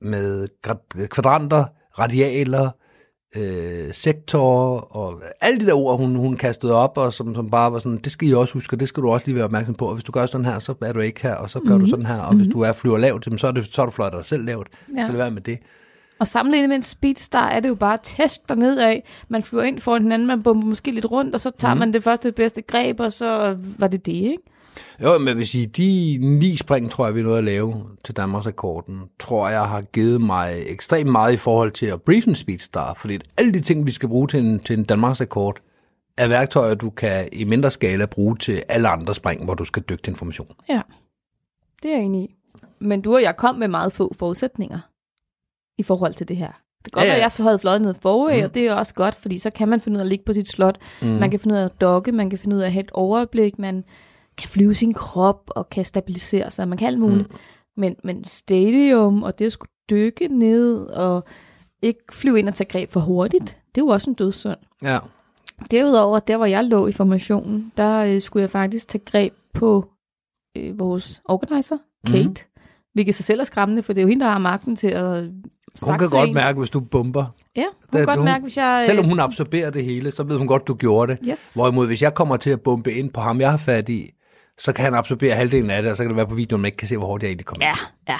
[0.00, 1.64] med gra- kvadranter,
[1.98, 2.70] radialer,
[3.36, 7.72] øh, sektorer og alle de der ord, hun, hun kastede op, og som, som bare
[7.72, 9.74] var sådan, det skal I også huske, og det skal du også lige være opmærksom
[9.74, 11.68] på, og hvis du gør sådan her, så er du ikke her, og så gør
[11.68, 11.80] mm-hmm.
[11.80, 13.92] du sådan her, og hvis du er flyver lavt, så er, det, så er du
[13.92, 14.68] fløjter dig selv lavt.
[14.96, 15.06] Ja.
[15.06, 15.58] så lad være med det.
[16.20, 19.04] Og sammenlignet med en speedstar er det jo bare test derned af.
[19.28, 21.78] Man flyver ind foran hinanden, man bomber måske lidt rundt, og så tager mm.
[21.78, 24.42] man det første det bedste greb, og så var det det, ikke?
[25.02, 28.16] Jo, men jeg vil sige, de ni spring, tror jeg, vi nåede at lave til
[28.16, 32.34] Danmarks rekorden, tror jeg har givet mig ekstremt meget i forhold til at brief en
[32.34, 35.56] speedstar, fordi alle de ting, vi skal bruge til en, til en Danmarks rekord,
[36.16, 39.82] er værktøjer, du kan i mindre skala bruge til alle andre spring, hvor du skal
[39.88, 40.48] dykke til information.
[40.68, 40.80] Ja,
[41.82, 42.34] det er jeg enig i.
[42.80, 44.78] Men du og jeg kom med meget få forudsætninger
[45.78, 46.52] i forhold til det her.
[46.84, 47.26] Det kan godt Ja, ja.
[47.26, 48.44] at jeg havde fløjet ned forud, mm.
[48.44, 50.32] og det er også godt, fordi så kan man finde ud af at ligge på
[50.32, 50.78] sit slot.
[51.02, 51.08] Mm.
[51.08, 52.90] Man kan finde ud af at dokke, man kan finde ud af at have et
[52.90, 53.84] overblik, man
[54.38, 57.30] kan flyve sin krop og kan stabilisere sig, man kan alt muligt.
[57.30, 57.38] Mm.
[57.76, 61.24] Men, men stadium og det at skulle dykke ned og
[61.82, 64.56] ikke flyve ind og tage greb for hurtigt, det er jo også en dødssynd.
[64.82, 64.98] Ja.
[65.70, 69.84] Derudover, der hvor jeg lå i formationen, der øh, skulle jeg faktisk tage greb på
[70.56, 72.28] øh, vores organizer, Kate.
[72.28, 72.34] Mm.
[72.94, 75.24] Hvilket sig selv er skræmmende, for det er jo hende, der har magten til at
[75.82, 76.34] Hun kan godt en.
[76.34, 77.24] mærke, hvis du bomber.
[77.56, 78.78] Ja, hun kan godt hun- mærke, hvis jeg...
[78.82, 81.18] øh, Selvom hun absorberer det hele, så ved hun godt, du gjorde det.
[81.28, 81.54] Yes.
[81.54, 84.10] Hvorimod, hvis jeg kommer til at bombe ind på ham, jeg har fat i,
[84.58, 86.66] så kan han absorbere halvdelen af det, og så kan det være på videoen, man
[86.68, 87.66] ikke kan se, hvor hurtigt jeg egentlig kommer.
[87.66, 87.74] Ja,
[88.12, 88.18] ja.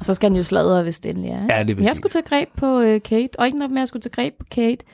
[0.00, 1.42] Og så skal den jo sladre, hvis det endelig er.
[1.42, 1.54] ikke?
[1.54, 3.80] Ja, det er jeg skulle tage greb på øh, Kate, og ikke nok med, at
[3.80, 4.84] jeg skulle tage greb på Kate.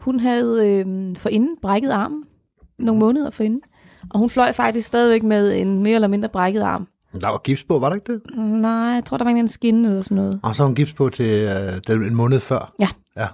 [0.00, 2.24] Hun havde øh, forinden brækket armen,
[2.78, 3.60] nogle måneder forinden.
[4.10, 6.88] Og hun fløj faktisk stadigvæk med en mere eller mindre brækket arm.
[7.20, 8.36] Der var gips på, var der ikke det?
[8.36, 10.40] Nej, jeg tror, der var en skinne eller sådan noget.
[10.42, 12.72] Og så har hun gips på til øh, den- en måned før.
[12.78, 12.88] Ja.
[13.16, 13.26] Ja.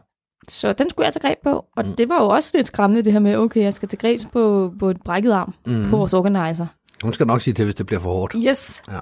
[0.49, 1.93] Så den skulle jeg tage greb på, og mm.
[1.97, 4.73] det var jo også lidt skræmmende det her med, okay, jeg skal tage greb på,
[4.79, 5.90] på et brækket arm mm.
[5.90, 6.66] på vores organizer.
[7.03, 8.35] Hun skal nok sige til, hvis det bliver for hårdt.
[8.49, 8.83] Yes.
[8.90, 8.99] Ja.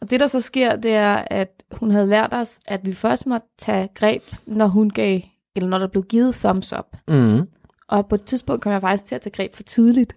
[0.00, 3.26] Og det, der så sker, det er, at hun havde lært os, at vi først
[3.26, 5.20] måtte tage greb, når hun gav,
[5.56, 6.96] eller når der blev givet thumbs up.
[7.08, 7.40] Mm.
[7.88, 10.16] Og på et tidspunkt kom jeg faktisk til at tage greb for tidligt.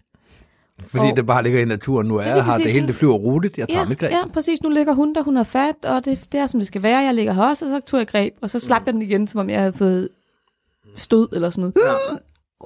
[0.82, 2.08] Fordi Og- det bare ligger i naturen.
[2.08, 3.58] Nu er Ja, jeg her, det hele det flyver roligt.
[3.58, 4.12] Jeg tager Ja, mit greb.
[4.12, 4.64] ja, præcis.
[4.64, 7.00] Nu ligger hun der, hun har fat, og det, det er, som det skal være.
[7.00, 9.28] Jeg ligger her også, og så tog jeg greb, og så slap jeg den igen,
[9.28, 10.10] som om jeg havde fået
[10.96, 11.76] stød eller sådan noget.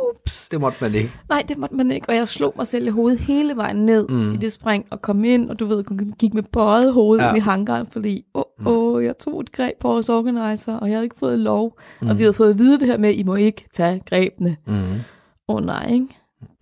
[0.10, 0.50] Ups.
[0.50, 1.12] Det måtte man ikke.
[1.30, 4.08] Nej, det måtte man ikke, og jeg slog mig selv i hovedet hele vejen ned
[4.08, 4.34] mm.
[4.34, 5.84] i det spring, og kom ind, og du ved,
[6.18, 7.28] gik med bøjet hoved Ja.
[7.28, 7.36] ja.
[7.36, 10.96] i hangaren, fordi, åh, oh, oh, jeg tog et greb på vores organizer, og jeg
[10.96, 12.08] havde ikke fået lov, mm.
[12.10, 14.58] og vi havde fået at vide det her med, I må ikke tage grebene.
[14.68, 14.74] Mm.
[14.74, 16.08] Åh oh, nej, ikke?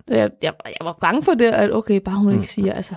[0.08, 2.38] Jeg, jeg, jeg var bange for det, at okay, bare hun mm.
[2.38, 2.94] ikke siger, altså,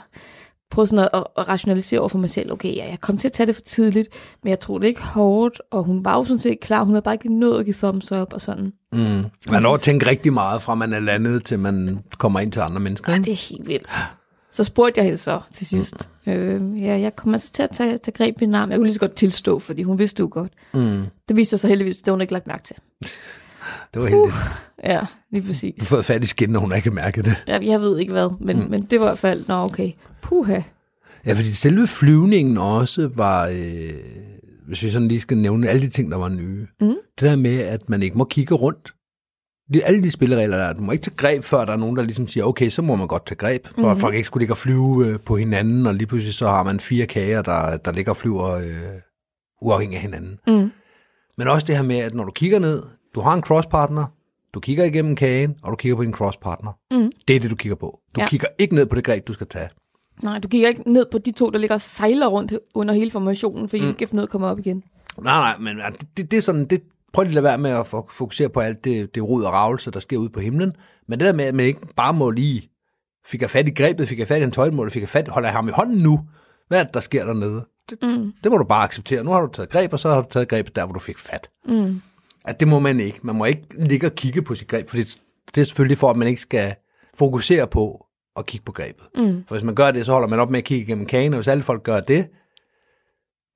[0.72, 3.32] prøv sådan at, at rationalisere over for mig selv, okay, ja, jeg kom til at
[3.32, 4.10] tage det for tidligt,
[4.44, 7.02] men jeg tror det ikke hårdt, og hun var jo sådan set klar, hun havde
[7.02, 8.74] bare ikke nået at give thumbs up og sådan.
[8.94, 9.00] Mm.
[9.52, 12.60] Man når at tænke rigtig meget fra man er landet, til man kommer ind til
[12.60, 13.12] andre mennesker.
[13.12, 13.88] Ja, det er helt vildt.
[14.52, 16.10] Så spurgte jeg hende så til sidst.
[16.26, 16.32] Mm.
[16.32, 18.70] Øh, ja, jeg kommer altså til at tage, tage greb i arm.
[18.70, 20.52] Jeg kunne lige så godt tilstå, fordi hun vidste jo godt.
[20.74, 21.06] Mm.
[21.28, 22.76] Det viste sig så heldigvis, det hun ikke lagt mærke til.
[23.94, 24.36] Det var heldigt.
[24.84, 25.76] Ja, lige Du præcis.
[25.80, 27.44] har fået fat i skin, når hun ikke mærket det.
[27.48, 28.70] Jeg, jeg ved ikke hvad, men, mm.
[28.70, 30.60] men det var i hvert fald, nå okay, puha.
[31.26, 33.92] Ja, fordi selve flyvningen også var, øh,
[34.68, 36.68] hvis vi sådan lige skal nævne alle de ting, der var nye.
[36.82, 36.88] Mm.
[36.88, 38.94] Det der med, at man ikke må kigge rundt.
[39.74, 41.96] Det, alle de spilleregler der, er, du må ikke tage greb, før der er nogen,
[41.98, 43.88] der ligesom siger, okay, så må man godt tage greb, for mm.
[43.92, 46.64] at folk ikke skulle ligge og flyve øh, på hinanden, og lige pludselig så har
[46.64, 48.66] man fire kager, der, der ligger og flyver øh,
[49.62, 50.40] uafhængig af hinanden.
[50.48, 50.72] Mm.
[51.38, 52.84] Men også det her med, at når du kigger ned,
[53.16, 54.06] du har en crosspartner,
[54.54, 56.72] du kigger igennem kagen, og du kigger på din crosspartner.
[56.92, 57.12] Mm.
[57.28, 58.00] Det er det, du kigger på.
[58.16, 58.28] Du Ja.
[58.28, 59.70] kigger ikke ned på det greb, du skal tage.
[60.24, 63.12] Nej, du kigger ikke ned på de to, der ligger og sejler rundt under hele
[63.12, 63.88] formationen, fordi mm.
[63.88, 64.84] ikke kan finde ud at komme op igen.
[65.22, 65.78] Nej, nej, men
[66.18, 66.82] det, det, er sådan, det,
[67.14, 69.54] prøv lige at lade være med at fo- fokusere på alt det, det rod og
[69.54, 70.74] ravelse, der sker ude på himlen.
[71.08, 72.70] Men det der med, at man ikke bare må lige,
[73.26, 75.50] fik jeg fat i grebet, fik jeg fat i en tøjmål, fik jeg fat, holder
[75.50, 76.20] jeg ham i hånden nu?
[76.68, 77.66] Hvad er det, der sker dernede?
[77.90, 78.34] Det, Mm.
[78.44, 79.24] det må du bare acceptere.
[79.24, 81.18] Nu har du taget greb, og så har du taget greb der, hvor du fik
[81.18, 81.50] fat.
[81.68, 82.02] Mm.
[82.46, 83.20] At det må man ikke.
[83.24, 85.18] Man må ikke ligge og kigge på sit greb, for det,
[85.56, 86.76] det er selvfølgelig for, at man ikke skal
[87.18, 88.06] fokusere på
[88.38, 89.08] at kigge på grebet.
[89.16, 89.44] Mm.
[89.48, 91.38] For hvis man gør det, så holder man op med at kigge igennem kagen, og
[91.38, 92.28] hvis alle folk gør det,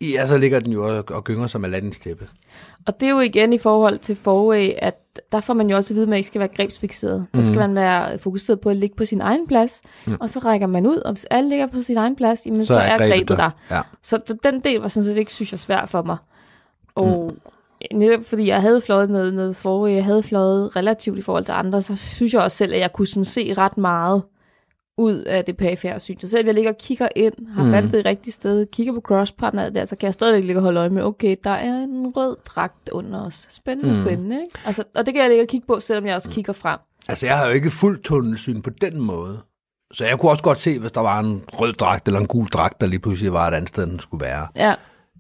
[0.02, 2.28] ja, så ligger den jo og, og gynger som Aladdins tæppe.
[2.88, 4.96] Og det er jo igen i forhold til forway, at
[5.32, 7.28] der får man jo også at vide, at man ikke skal være grebsfixeret.
[7.36, 10.18] Der skal man være fokuseret på at ligge på sin egen plads, mm.
[10.20, 12.74] og så rækker man ud, og hvis alle ligger på sin egen plads, jamen, så,
[12.74, 13.36] så er grebet der.
[13.36, 13.76] der.
[13.76, 13.82] Ja.
[14.04, 16.18] Så, så den del var sådan set ikke, synes jeg, svær for mig.
[16.96, 17.52] Og mm.
[17.94, 21.52] Netop fordi jeg havde fløjet noget, noget forway, jeg havde fløjet relativt i forhold til
[21.52, 24.24] andre, så synes jeg også selv, at jeg kunne sådan se ret meget
[24.98, 26.20] ud af det perifære syn.
[26.20, 27.72] Så selvom jeg ligger og kigger ind, har Mm.
[27.72, 30.64] fat i det rigtige sted, kigger på crosspartner, der, så kan jeg stadigvæk ligge og
[30.64, 33.48] holde øje med, okay, der er en rød dragt under os.
[33.50, 34.06] Spændende, Mm.
[34.06, 34.52] spændende, ikke?
[34.66, 36.80] Altså, og det kan jeg ligge og kigge på, selvom jeg også kigger frem.
[37.10, 39.38] Altså, jeg har jo ikke fuldt tunnelsyn på den måde.
[39.94, 42.48] Så jeg kunne også godt se, hvis der var en rød dragt eller en gul
[42.48, 44.48] dragt, der lige pludselig var et andet sted, den skulle være.
[44.56, 44.74] Ja,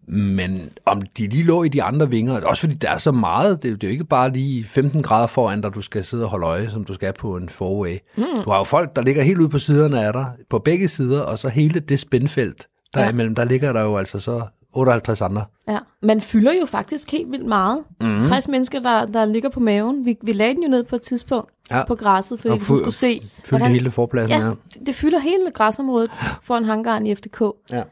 [0.07, 3.63] Men om de lige lå i de andre vinger, også fordi der er så meget,
[3.63, 6.29] det, det er jo ikke bare lige 15 grader foran dig, du skal sidde og
[6.29, 7.97] holde øje, som du skal på en forway.
[8.17, 8.23] Mm.
[8.45, 11.21] Du har jo folk, der ligger helt ude på siderne af dig, på begge sider,
[11.21, 13.05] og så hele det spændfelt, der Ja.
[13.05, 13.11] ja.
[13.11, 14.41] imellem, der ligger der jo altså så
[14.73, 15.43] 58 andre.
[15.67, 15.77] ja.
[16.01, 17.83] Man fylder jo faktisk helt vildt meget.
[18.01, 18.23] Mm.
[18.23, 20.05] 60 mennesker, der, der ligger på maven.
[20.05, 21.85] Vi, vi lagde den jo ned på et tidspunkt Ja.
[21.85, 24.55] på græsset, fordi vi skulle se, Fyldte hele forpladsen Ja, her.
[24.73, 26.11] det, det fylder hele græsområdet
[26.43, 27.41] foran hangaren i FDK.
[27.71, 27.83] Ja.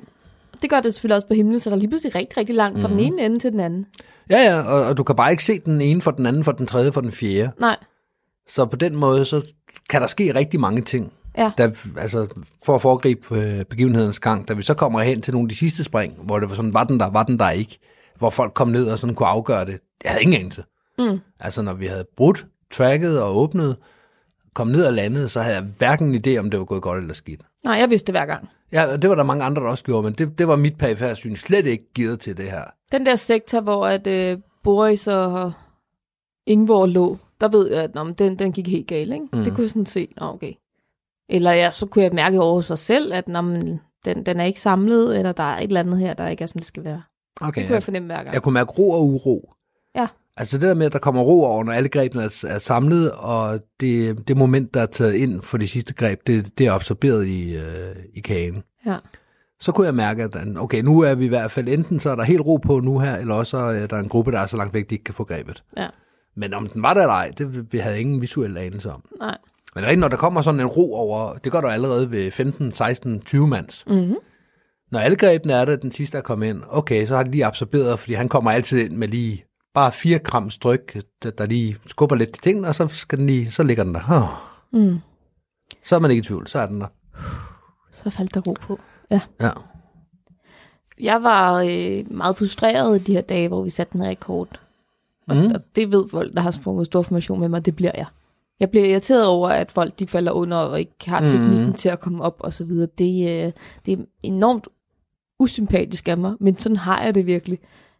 [0.63, 2.81] Det gør det selvfølgelig også på himlen, så der er lige pludselig rigtig, rigtig langt
[2.81, 2.93] fra mm.
[2.93, 3.85] den ene ende til den anden.
[4.29, 6.51] Ja, ja, og, og du kan bare ikke se den ene for den anden, for
[6.51, 7.51] den tredje, for den fjerde.
[7.59, 7.77] Nej,
[8.47, 9.41] Så på den måde, så
[9.89, 11.13] kan der ske rigtig mange ting.
[11.37, 11.51] Ja.
[11.57, 12.27] Der, altså,
[12.65, 15.55] for at foregribe øh, begivenhedens gang, da vi så kommer hen til nogle af de
[15.55, 17.79] sidste spring, hvor det var sådan, var den der, var den der ikke,
[18.17, 19.79] hvor folk kom ned og sådan kunne afgøre det.
[20.03, 20.63] Jeg havde ingen anelse.
[20.99, 21.19] Mm.
[21.39, 23.75] Altså, når vi havde brudt, tracket og åbnet,
[24.53, 27.01] kom ned og landet, så havde jeg hverken en idé, om det var gået godt
[27.01, 27.41] eller skidt.
[27.63, 28.49] nej, jeg vidste det hver gang.
[28.71, 30.77] Ja, og det var der mange andre, der også gjorde, men det, det var mit
[30.77, 32.63] perifære syn slet ikke givet til det her.
[32.91, 35.51] Den der sektor, hvor at øh, Boris og
[36.47, 39.13] Ingvor lå, der ved jeg, at nå, den, den gik helt galt.
[39.13, 39.25] Ikke?
[39.33, 39.43] Mm.
[39.43, 40.53] Det kunne jeg sådan se, nå, okay.
[41.29, 44.43] Eller ja, så kunne jeg mærke over sig selv, at nå, men, den, den er
[44.45, 46.83] ikke samlet, eller der er et eller andet her, der ikke er, som det skal
[46.83, 47.01] være.
[47.41, 48.33] Okay, Det kunne jeg, jeg fornemme hver gang.
[48.33, 49.53] jeg kunne mærke ro og uro.
[50.37, 53.11] Altså det der med, at der kommer ro over, når alle grebene er, er samlet,
[53.11, 56.71] og det, det moment, der er taget ind for de sidste greb, det, det er
[56.71, 58.63] absorberet i, øh, i kagen.
[58.85, 58.97] Ja.
[59.59, 62.15] Så kunne jeg mærke, at okay, nu er vi i hvert fald, enten så er
[62.15, 64.57] der helt ro på nu her, eller også er der en gruppe, der er så
[64.57, 65.63] langt væk, de ikke kan få grebet.
[65.77, 65.87] Ja.
[66.35, 69.03] Men om den var der eller ej, det vi havde ingen visuel anelse om.
[69.19, 69.37] Nej.
[69.75, 72.71] Men rent når der kommer sådan en ro over, det gør der allerede ved 15,
[72.71, 73.83] 16, 20 mands.
[73.87, 74.15] Mm-hmm.
[74.91, 77.45] Når alle grebene er der, den sidste er kommet ind, okay, så har de lige
[77.45, 81.77] absorberet, fordi han kommer altid ind med lige bare 4 gram stryk, der, der lige
[81.85, 84.01] skubber lidt til tingene, og så, skal den lige, så ligger den der.
[84.73, 84.81] Oh.
[84.81, 84.99] Mm.
[85.83, 86.87] Så er man ikke i tvivl, så er den der.
[87.93, 88.79] Så faldt der ro på.
[89.11, 89.19] Ja.
[89.41, 89.49] Ja.
[90.99, 94.59] Jeg var øh, meget frustreret de her dage, hvor vi satte den rekord.
[95.27, 95.51] Og, Mhm.
[95.55, 98.05] og det ved folk, der har sprunget stor formation med mig, det bliver jeg.
[98.59, 101.73] Jeg bliver irriteret over, at folk de falder under og ikke har teknikken Mhm.
[101.73, 102.87] til at komme op og så videre.
[102.97, 103.51] Det, øh,
[103.85, 104.67] det er enormt
[105.39, 107.59] usympatisk af mig, men sådan har jeg det virkelig,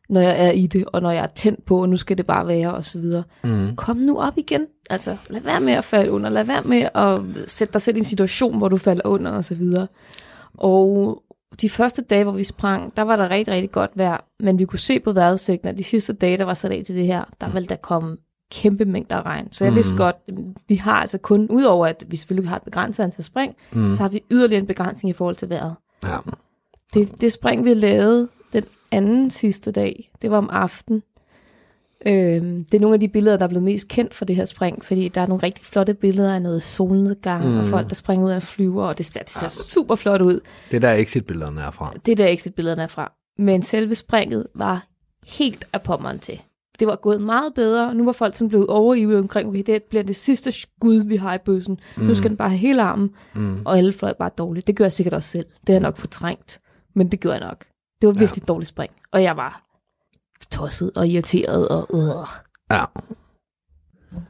[0.10, 2.26] når jeg er i det, og når jeg er tændt på, og nu skal det
[2.26, 3.24] bare være, og så videre.
[3.43, 3.76] Mm.
[3.76, 4.68] Kom nu op igen.
[4.89, 6.30] Altså, lad være med at falde under.
[6.30, 9.45] Lad være med at sætte dig selv i en situation, hvor du falder under, og
[9.45, 9.88] så videre.
[10.58, 11.22] Og
[11.62, 14.66] de første dage, hvor vi sprang, der var der rigtig, rigtig godt vejr, men vi
[14.66, 17.24] kunne se på vejrudsigten, at de sidste dage, der var sat af til det her,
[17.41, 18.18] der ville der komme
[18.51, 19.51] kæmpe mængder af regn.
[19.51, 19.78] Så jeg mm.
[19.78, 20.16] vidste godt,
[20.68, 23.93] vi har altså kun, udover at vi selvfølgelig har et begrænset antal spring, mm.
[23.95, 25.76] så har vi yderligere en begrænsning i forhold til vejret.
[26.04, 26.18] Ja.
[26.93, 28.64] Det, det spring, vi lavede den
[28.94, 31.04] anden sidste dag, det var om aftenen.
[32.06, 34.46] Øhm, det er nogle af de billeder, der er blevet mest kendt for det her
[34.46, 37.60] spring, fordi der er nogle rigtig flotte billeder af noget solnedgang, mm.
[37.60, 40.39] og folk, der springer ud af flyver, og det, det ser super flot ud.
[40.72, 41.94] Det der exit-billederne er fra.
[42.06, 43.14] Det er der exit-billederne er fra.
[43.38, 44.88] Men selve springet var
[45.26, 46.41] helt af pommeren til.
[46.80, 49.84] Det var gået meget bedre, og nu var folk sådan blevet overivet omkring, okay, det
[49.84, 51.80] bliver det sidste skud, vi har i bøssen.
[51.98, 52.04] Mm.
[52.04, 53.62] Nu skal den bare have hele armen, mm.
[53.66, 54.68] og alle fløj bare dårligt.
[54.68, 55.46] Det gør jeg sikkert også selv.
[55.62, 56.60] Det er jeg nok fortrængt,
[56.96, 57.66] men det gjorde jeg nok.
[58.04, 58.45] Det var virkelig ja.
[58.45, 59.64] dårligt spring, og jeg var
[60.51, 62.28] tosset og irriteret og øh.
[62.72, 62.86] Ja.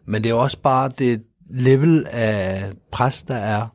[0.06, 3.68] Men det er også bare det level af pres, der er.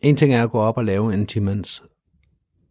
[0.00, 1.82] En ting er at gå op og lave en timens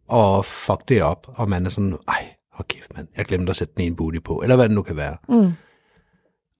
[0.08, 3.56] og fuck det op, og man er sådan, ej, hold kæft mand, jeg glemte at
[3.56, 5.16] sætte den ene booty på, eller hvad det nu kan være.
[5.28, 5.52] Mm.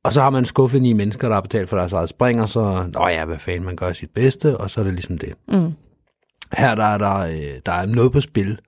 [0.05, 2.49] Og så har man skuffet ni mennesker, der har betalt for deres eget spring, og
[2.49, 5.35] så, nå ja, hvad fanden, man gør sit bedste, og så er det ligesom det.
[5.49, 5.73] Mm.
[6.53, 8.59] Her der er der, øh, der er noget på spil.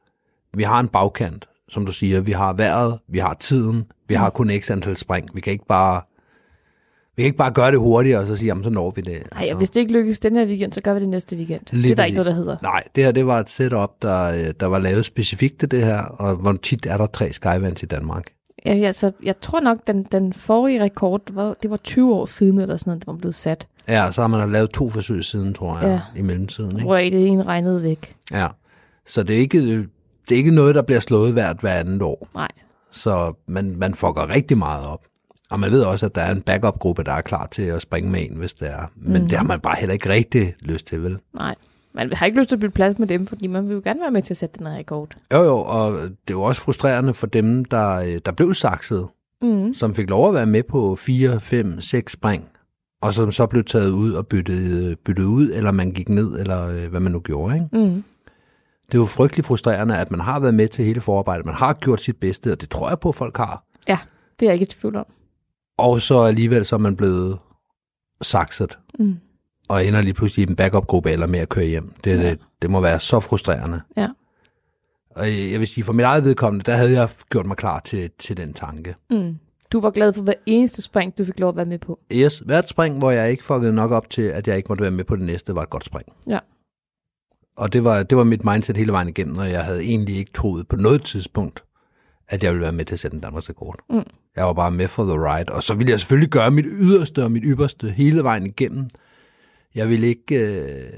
[0.57, 2.21] Vi har en bagkant, som du siger.
[2.21, 5.29] Vi har vejret, vi har tiden, vi har kun x antal spring.
[5.35, 6.01] Vi kan ikke bare,
[7.17, 9.13] vi kan ikke bare gøre det hurtigere, og så sige, jamen så når vi det.
[9.33, 9.55] Nej, altså.
[9.55, 11.61] hvis det ikke lykkes den her weekend, så gør vi det næste weekend.
[11.73, 12.57] Lige det er der ikke noget, der hedder.
[12.63, 15.85] Nej, det her det var et setup, der, øh, der var lavet specifikt til det
[15.85, 18.25] her, og hvor tit er der tre Skyvans i Danmark?
[18.67, 22.27] Ja, altså, jeg tror nok, den, den forrige rekord, det var, det var 20 år
[22.27, 23.67] siden, eller sådan noget, der var blevet sat.
[23.89, 26.21] Ja, så har man lavet to forsøg siden, tror jeg, Ja.
[26.21, 26.71] i mellemtiden.
[26.71, 26.83] Ikke?
[26.85, 28.17] Hvor det ene regnede væk.
[28.33, 28.47] Ja.
[29.07, 29.89] Så det er, ikke,
[30.29, 32.29] det er ikke noget, der bliver slået hvert hver andet år.
[32.35, 32.49] Nej.
[32.91, 35.05] Så man, man fucker rigtig meget op.
[35.51, 38.11] Og man ved også, at der er en backup-gruppe, der er klar til at springe
[38.11, 38.91] med en, hvis det er.
[38.97, 39.29] Men mm.
[39.29, 41.19] det har man bare heller ikke rigtig lyst til, vel?
[41.35, 41.55] Nej.
[41.95, 44.01] Man har ikke lyst til at bytte plads med dem, fordi man vil jo gerne
[44.01, 45.09] være med til at sætte den her rekord.
[45.33, 49.09] Jo, jo, og det er jo også frustrerende for dem, der, øh, der blev sakset,
[49.43, 49.75] Mm.
[49.75, 52.45] som fik lov at være med på 4, 5, 6 spring,
[53.03, 56.41] og som så blev taget ud og byttet, øh, byttet ud, eller man gik ned,
[56.41, 57.55] eller øh, hvad man nu gjorde.
[57.55, 57.69] Ikke?
[57.73, 58.05] Mm.
[58.95, 61.73] Det er jo frygtelig frustrerende, at man har været med til hele forarbejdet, man har
[61.73, 63.65] gjort sit bedste, og det tror jeg på, at folk har.
[63.89, 63.99] Ja,
[64.41, 65.07] det er jeg ikke i tvivl om.
[65.79, 67.39] Og så alligevel så er man blevet
[68.23, 69.17] sakset, Mm.
[69.69, 71.93] og ender lige pludselig i en backup-gruppe eller med at køre hjem.
[72.05, 72.31] Det, Ja.
[72.31, 73.81] det, det må være så frustrerende.
[73.97, 74.09] Ja.
[75.11, 78.11] Og jeg vil sige, for mit eget vedkommende, der havde jeg gjort mig klar til,
[78.19, 78.95] til den tanke.
[79.11, 79.35] Mm.
[79.73, 81.99] Du var glad for hver eneste spring, du fik lov at være med på.
[82.13, 84.91] Yes, hvert spring, hvor jeg ikke fuckede nok op til, at jeg ikke måtte være
[84.91, 86.07] med på det næste, var et godt spring.
[86.27, 86.39] Ja.
[87.57, 90.33] Og det var, det var mit mindset hele vejen igennem, og jeg havde egentlig ikke
[90.33, 91.65] troet på noget tidspunkt,
[92.29, 93.79] at jeg ville være med til at sætte en Danmarks rekord.
[93.91, 94.03] Mm.
[94.37, 97.25] Jeg var bare med for the ride, og så ville jeg selvfølgelig gøre mit yderste
[97.25, 98.89] og mit ypperste hele vejen igennem.
[99.75, 100.93] Jeg ville ikke, øh,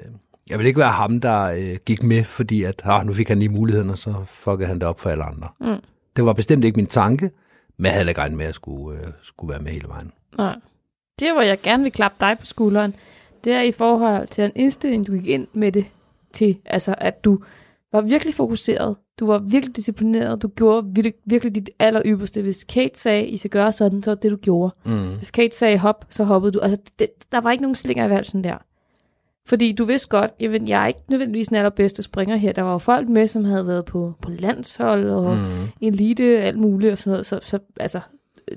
[0.50, 3.38] jeg ville ikke være ham, der øh, gik med, fordi at, ah, nu fik han
[3.38, 5.48] lige muligheden, og så fuckede han det op for alle andre.
[5.60, 5.80] Mm.
[6.16, 7.30] Det var bestemt ikke min tanke,
[7.76, 10.12] men jeg havde ikke regnet med, at jeg skulle, øh, skulle være med hele vejen.
[10.38, 10.56] Nej.
[11.18, 12.94] Det, hvor jeg gerne vil klappe dig på skulderen,
[13.44, 15.84] det er i forhold til en indstilling, du gik ind med det
[16.32, 16.58] til.
[16.66, 17.38] Altså, at du
[17.92, 18.96] var virkelig fokuseret.
[19.20, 20.42] Du var virkelig disciplineret.
[20.42, 22.42] Du gjorde virkelig, virkelig dit aller ypperste.
[22.42, 24.74] Hvis Kate sagde, I skal gøre sådan, så var det, du gjorde.
[24.86, 25.16] Mm.
[25.16, 26.58] Hvis Kate sagde hop, så hoppede du.
[26.60, 28.56] Altså, det, der var ikke nogen slinger i valsen der.
[29.48, 32.52] Fordi du vidste godt, jamen, jeg er ikke nødvendigvis den allerbedste springer her.
[32.52, 35.68] Der var jo folk med, som havde været på, på landshold og Mm.
[35.80, 37.26] elite, alt muligt og sådan noget.
[37.26, 38.00] Så, så altså,
[38.50, 38.56] øh,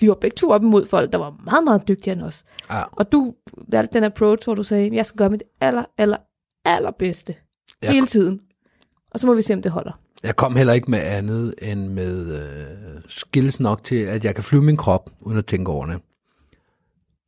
[0.00, 2.44] vi var begge to op imod folk, der var meget, meget dygtigere end os.
[2.70, 2.82] Ja.
[2.92, 3.34] Og du
[3.68, 6.16] valgte den approach, hvor du sagde, jeg skal gøre mit aller, aller,
[6.68, 7.34] allerbedste.
[7.82, 8.40] Jeg- Hele tiden.
[9.10, 10.00] Og så må vi se, om det holder.
[10.22, 14.44] Jeg kom heller ikke med andet end med øh, skills nok til, at jeg kan
[14.44, 16.00] flyve min krop, uden at tænke over det.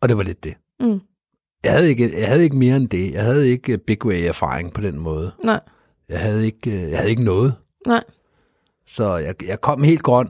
[0.02, 0.54] Og det var lidt det.
[0.80, 1.00] Mm.
[1.64, 3.12] Jeg havde ikke, jeg havde ikke mere end det.
[3.12, 5.32] Jeg havde ikke øh, big way erfaring på den måde.
[5.44, 5.60] Nej,
[6.08, 7.54] Jeg havde ikke, øh, jeg havde ikke noget.
[7.86, 8.04] nej.
[8.86, 10.28] Så jeg, jeg kom helt grøn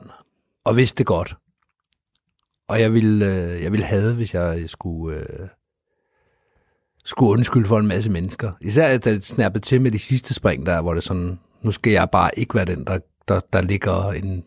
[0.63, 1.35] og vidste det godt.
[2.69, 5.47] Og jeg ville, øh, jeg ville have, hvis jeg skulle, øh,
[7.05, 8.51] skulle undskylde for en masse mennesker.
[8.61, 11.91] Især da det snappede til med de sidste spring der, hvor det sådan, nu skal
[11.91, 14.43] jeg bare ikke være den, der, der, der ligger en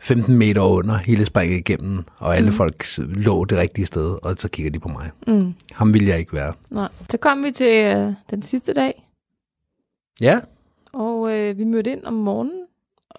[0.00, 2.56] 15 meter under hele springet igennem, og alle mm.
[2.56, 5.10] folk lå det rigtige sted, og så kigger de på mig.
[5.26, 5.54] Mm.
[5.72, 6.52] Ham ville jeg ikke være.
[6.70, 6.88] nej.
[7.10, 9.08] Så kom vi til øh, den sidste dag,
[10.20, 10.40] Ja,
[10.92, 12.62] og øh, vi mødte ind om morgenen.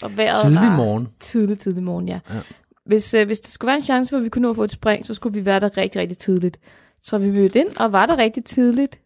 [0.02, 1.08] Og vejret tidlig morgen.
[1.20, 2.20] Tidlig, tidlig morgen, ja.
[2.34, 2.40] Ja.
[2.86, 4.72] Hvis, øh, hvis der skulle være en chance, hvor vi kunne nå at få et
[4.72, 6.60] spring, så skulle vi være der rigtig, rigtig tidligt.
[7.04, 9.01] Så vi mødte ind, og var der rigtig tidligt.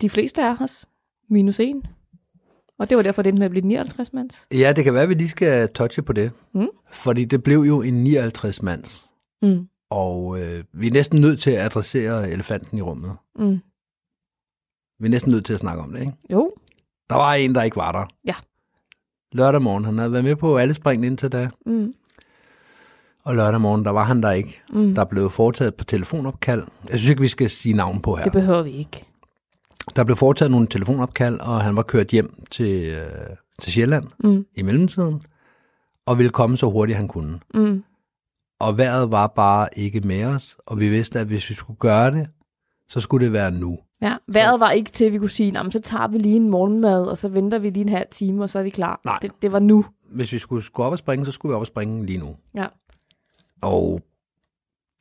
[0.00, 0.86] De fleste af os,
[1.30, 1.82] minus en.
[2.78, 4.46] Og det var derfor, det endte med at blive 59 mands.
[4.52, 6.32] Ja, det kan være, at vi lige skal touche på det.
[6.54, 6.68] Mm.
[6.92, 9.06] Fordi det blev jo en 59 mands.
[9.42, 9.68] Mm.
[9.90, 13.16] Og øh, vi er næsten nødt til at adressere elefanten i rummet.
[13.38, 13.58] Mm.
[14.98, 16.12] Vi er næsten nødt til at snakke om det, ikke?
[16.32, 16.50] Jo,
[17.10, 18.06] Der var en, der ikke var der.
[18.24, 18.34] Ja.
[19.32, 19.84] Lørdag morgen.
[19.84, 21.50] Han havde været med på alle springene indtil da.
[21.66, 21.94] mm.
[23.24, 24.60] Og lørdag morgen, der var han der ikke.
[24.72, 24.94] Mm.
[24.94, 26.62] Der blev foretaget på telefonopkald.
[26.90, 28.24] Jeg synes ikke, vi skal sige navn på her.
[28.24, 29.04] Det behøver vi ikke.
[29.96, 34.46] Der blev foretaget nogle telefonopkald, og han var kørt hjem til, øh, til Sjælland mm.
[34.56, 35.22] i mellemtiden,
[36.06, 37.40] og ville komme så hurtigt han kunne.
[37.54, 37.82] Mm.
[38.60, 42.10] Og vejret var bare ikke med os, og vi vidste, at hvis vi skulle gøre
[42.10, 42.26] det,
[42.88, 43.78] så skulle det være nu.
[44.02, 46.36] Ja, vejret var ikke til, at vi kunne sige, "Nå, men så tager vi lige
[46.36, 49.00] en morgenmad, og så venter vi lige en halv time, og så er vi klar.
[49.04, 49.18] Nej.
[49.22, 49.84] Det, det var nu.
[50.12, 52.36] Hvis vi skulle gå op og springe, så skulle vi op og springe lige nu.
[52.54, 52.66] Ja.
[53.62, 54.00] Og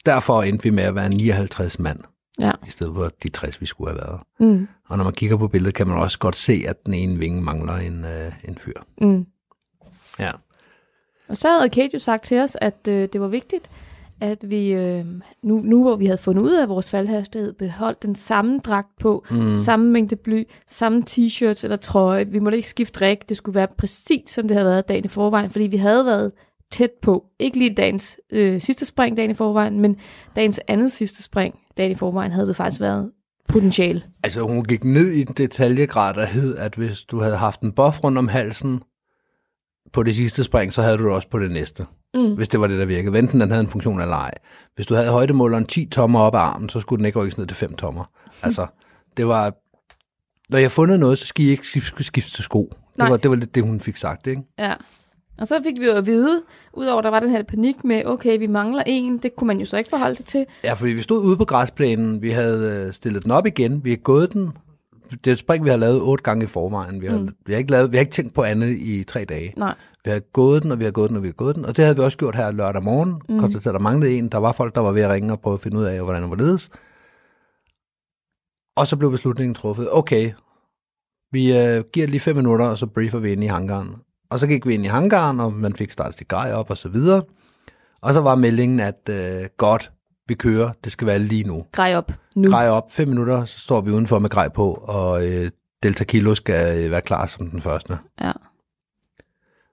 [0.06, 2.00] derfor endte vi med at være 59 mand,
[2.40, 2.52] Ja.
[2.68, 4.20] i stedet for de 60, vi skulle have været.
[4.40, 4.68] Mm.
[4.90, 7.42] Og når man kigger på billedet, kan man også godt se, at den ene vinge
[7.42, 8.74] mangler en, øh, en fyr.
[9.02, 9.26] Mm.
[10.20, 10.32] Ja.
[11.30, 13.70] Og så havde Kate jo sagt til os, at øh, det var vigtigt,
[14.22, 15.06] at vi øh,
[15.44, 19.26] nu, nu hvor vi havde fundet ud af vores faldhastighed, beholdt den samme dragt på,
[19.32, 19.58] mm.
[19.58, 22.28] samme mængde bly, samme t-shirts eller trøje.
[22.28, 23.30] Vi måtte ikke skifte drik.
[23.30, 26.32] Det skulle være præcis, som det havde været dagen i forvejen, fordi vi havde været
[26.72, 27.26] tæt på.
[27.40, 29.96] Ikke lige dagens øh, sidste spring dagen i forvejen, men
[30.36, 33.12] dagens andet sidste spring dagen i forvejen havde det faktisk været
[33.50, 34.04] potentiale.
[34.24, 37.72] Altså, hun gik ned i den detaljegrad, der hed, at hvis du havde haft en
[37.72, 38.82] buff rundt om halsen
[39.94, 41.86] på det sidste spring, så havde du det også på det næste.
[42.14, 42.36] Mm.
[42.36, 43.14] Hvis det var det, der virkede.
[43.14, 44.32] Venten den havde en funktion eller ej.
[44.76, 47.48] Hvis du havde højdemåleren 10 tommer op ad armen, så skulle den ikke rykkes ned
[47.48, 48.04] til 5 tommer.
[48.44, 48.68] Altså,
[49.18, 49.54] det var...
[50.50, 52.70] Når jeg har fundet noget, så skal I ikke skifte, skifte til sko.
[52.70, 53.10] Det Nej.
[53.10, 54.42] var, det var lidt det, hun fik sagt, ikke?
[54.60, 54.74] Ja.
[55.40, 56.42] Og så fik vi jo at vide,
[56.74, 59.60] udover at der var den her panik med, okay, vi mangler en, det kunne man
[59.60, 60.46] jo så ikke forholde sig til.
[60.64, 63.90] Ja, fordi vi stod ude på græsplænen, vi havde øh, stillet den op igen, vi
[63.90, 64.52] har gået den.
[65.12, 67.02] Det er et spring, vi har lavet otte gange i forvejen.
[67.02, 67.30] Vi har, mm.
[67.46, 69.54] vi har, ikke, lavet, vi har ikke tænkt på andet i tre dage.
[69.58, 69.76] Nej.
[70.06, 71.66] Vi har gået den, og vi har gået den, og vi har gået den.
[71.66, 73.14] Og det havde vi også gjort her lørdag morgen.
[73.30, 73.40] Mm.
[73.40, 74.28] Konstateret, at der manglede en.
[74.28, 76.22] Der var folk, der var ved at ringe og prøve at finde ud af, hvordan
[76.22, 76.70] det var ledes.
[78.78, 79.88] Og så blev beslutningen truffet.
[79.92, 80.32] Okay,
[81.32, 83.96] vi øh, giver lige fem minutter, og så briefer vi ind i hangaren.
[84.32, 86.78] Og så gik vi ind i hangaren, og man fik startet sit grej op og
[86.78, 87.24] så videre.
[88.02, 89.92] Og så var meldingen, at øh, godt,
[90.28, 91.66] vi kører, det skal være lige nu.
[91.72, 92.50] Grej op nu.
[92.50, 95.52] Grej op, fem minutter, så står vi udenfor med grej på, og øh,
[95.84, 97.98] Delta Kilo skal øh, være klar som den første.
[98.22, 98.32] Ja.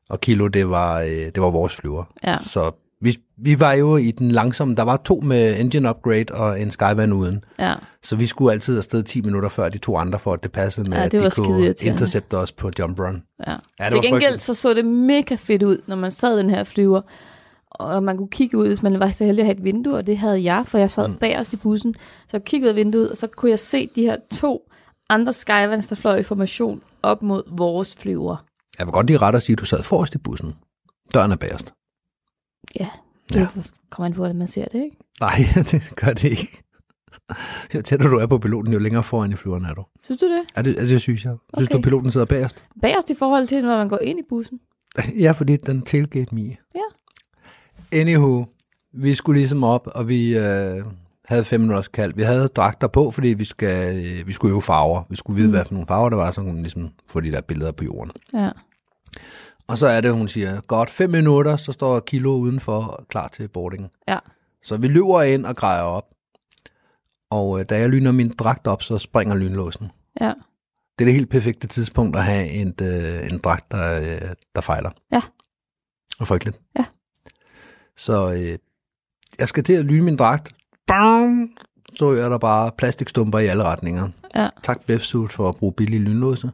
[0.08, 2.04] Og Kilo, det var, øh, det var vores flyver.
[2.24, 2.38] Ja.
[2.38, 6.60] Så vi, vi var jo i den langsomme, der var to med engine upgrade og
[6.60, 7.42] en Skyvan uden.
[7.58, 7.74] Ja.
[8.02, 10.88] Så vi skulle altid afsted 10 minutter før de to andre, for at det passede
[10.90, 13.22] med, Ja, at det de var kunne intercepte os på jump run.
[13.46, 13.50] ja.
[13.52, 14.42] Ja, det Til var gengæld frygteligt.
[14.42, 17.00] så så det mega fedt ud, når man sad i den her flyver,
[17.70, 20.06] og man kunne kigge ud, hvis man var så heldig at have et vindue, og
[20.06, 21.14] det havde jeg, for jeg sad mm.
[21.14, 21.94] bagerst i bussen.
[22.28, 24.70] Så jeg kiggede ud af vinduet, og så kunne jeg se de her to
[25.10, 28.36] andre Skyvans, der fløj i formation op mod vores flyver.
[28.78, 30.54] Jeg vil godt lige ret at sige, at du sad forrest i bussen.
[31.14, 31.72] Døren er bagerst.
[32.80, 32.88] Ja,
[33.32, 33.46] det ja.
[33.90, 34.96] kommer an på, hvordan man ser det, ikke?
[35.20, 35.32] Nej,
[35.70, 36.62] det gør det ikke.
[37.74, 39.84] Jo tættere du er på piloten, jo længere foran i flyveren er du.
[40.04, 40.42] Synes du det?
[40.54, 41.36] Er det, det synes jeg.
[41.56, 41.76] Synes Okay.
[41.78, 42.64] du, piloten sidder bagerst?
[42.82, 44.60] Bagerst i forhold til, når man går ind i bussen.
[45.20, 46.56] Ja, fordi den tailgate me.
[46.74, 46.80] Ja.
[47.92, 48.44] Anywho,
[48.92, 50.84] vi skulle ligesom op, og vi øh,
[51.24, 52.12] havde fem minutters kald.
[52.14, 55.02] Vi havde dragter på, fordi vi, skal, øh, vi skulle øve farver.
[55.10, 55.54] Vi skulle vide, mm.
[55.54, 57.84] hvad for nogle farver der var, så kunne man ligesom få de der billeder på
[57.84, 58.12] jorden.
[58.34, 58.50] Ja.
[59.68, 63.48] Og så er det, hun siger, godt fem minutter, så står Kilo udenfor klar til
[63.48, 63.90] boarding.
[64.08, 64.18] Ja.
[64.62, 66.04] Så vi løber ind og grejer op.
[67.30, 69.90] Og øh, da jeg lyner min dragt op, så springer lynlåsen.
[70.20, 70.32] Ja.
[70.98, 74.60] Det er det helt perfekte tidspunkt at have en, øh, en dragt, der, øh, der
[74.60, 74.90] fejler.
[75.12, 75.20] Ja.
[76.18, 76.60] Og frygteligt.
[76.78, 76.84] Ja.
[77.96, 78.58] Så øh,
[79.38, 80.52] jeg skal til at lyne min dragt.
[80.86, 81.50] Bang!
[81.94, 84.08] Så er der bare plastikstumper i alle retninger.
[84.34, 84.48] Ja.
[84.62, 86.50] Tak Befsuit for at bruge billige lynlåse.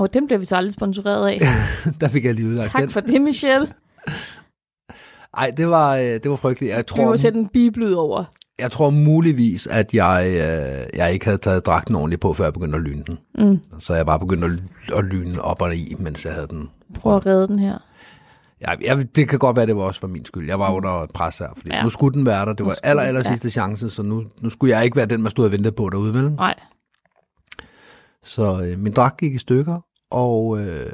[0.00, 1.40] Og dem bliver vi så aldrig sponsoreret af.
[2.00, 2.80] der fik jeg lige udlagt den.
[2.80, 3.68] tak for det, Michelle.
[5.38, 6.70] Ej, det var, øh, det var frygteligt.
[6.70, 8.24] Jeg Vi tror, må sætte en bibel ud over.
[8.58, 12.52] jeg tror muligvis, at jeg, øh, jeg ikke havde taget dragten ordentligt på, før jeg
[12.52, 13.18] begyndte at lyne den.
[13.38, 13.60] Mm.
[13.78, 14.52] Så jeg bare begyndte at,
[14.98, 16.68] at lyne op og i, mens jeg havde den.
[16.94, 17.78] Prøv at redde den her.
[18.60, 20.48] Jeg, jeg, det kan godt være, det var også for min skyld.
[20.48, 21.76] Jeg var under pres her, fordi Ja.
[21.76, 21.82] ja.
[21.82, 22.52] nu skulle den være der.
[22.52, 23.28] Det var skulle aller, den, aller ja.
[23.28, 25.88] sidste chance, så nu, nu skulle jeg ikke være den, man stod og ventede på
[25.90, 26.30] derude, vel?
[26.32, 26.54] Nej.
[28.22, 29.80] Så øh, min dragt gik i stykker,
[30.10, 30.92] og øh,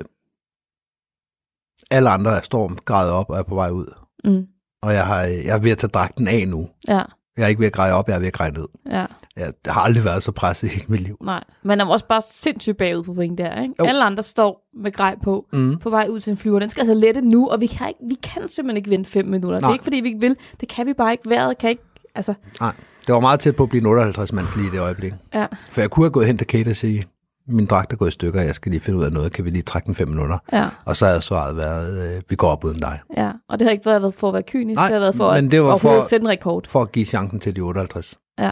[1.90, 3.86] alle andre er stormgrædet op og er på vej ud.
[4.24, 4.46] Mm.
[4.82, 6.68] Og jeg, har, jeg er ved at tage dragten af nu.
[6.88, 7.02] Ja,
[7.36, 8.66] Jeg er ikke ved at greje op, jeg er ved at greje ned.
[8.90, 9.06] ja,
[9.36, 11.16] Jeg har aldrig været så presset i hele mit liv.
[11.22, 11.44] nej.
[11.62, 13.74] Men var også bare sindssygt bagud på point der, ikke?
[13.80, 13.84] Jo.
[13.84, 15.78] Alle andre står med grej på, Mm.
[15.78, 16.58] på vej ud til en flyver.
[16.58, 19.24] Den skal altså lette nu, og vi kan, ikke, vi kan simpelthen ikke vente fem
[19.26, 19.56] minutter.
[19.58, 19.72] Det er Nej.
[19.72, 20.36] ikke, fordi vi ikke vil.
[20.60, 21.30] Det kan vi bare ikke.
[21.30, 21.82] Vejret kan ikke...
[22.14, 22.72] Altså, Nej,
[23.06, 25.12] det var meget tæt på at blive en 58 mand lige i det øjeblik.
[25.34, 27.04] ja, For jeg kunne have gået hen til Kate og sige,
[27.48, 29.50] min dragt er gået i stykker, jeg skal lige finde ud af noget, kan vi
[29.50, 30.38] lige trække den fem minutter?
[30.52, 33.00] ja, Og så havde svaret været, øh, vi går op uden dig.
[33.16, 33.32] ja.
[33.48, 35.44] Og det har ikke været for at være kynisk, Nej, det har været for men
[35.46, 36.66] at det var overhovedet for- sætte en rekord.
[36.68, 38.18] For at give chancen til de 58.
[38.38, 38.50] Ja.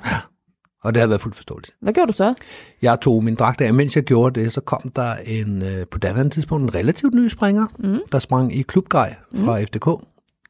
[0.84, 1.74] Og det har været fuldt forståeligt.
[1.82, 2.34] Hvad gjorde du så?
[2.82, 5.98] Jeg tog min dragt af, mens jeg gjorde det, så kom der en, øh, på
[5.98, 7.98] daværende tidspunkt en relativt ny springer, Mm.
[8.12, 9.88] der sprang i klubgrej fra FDK.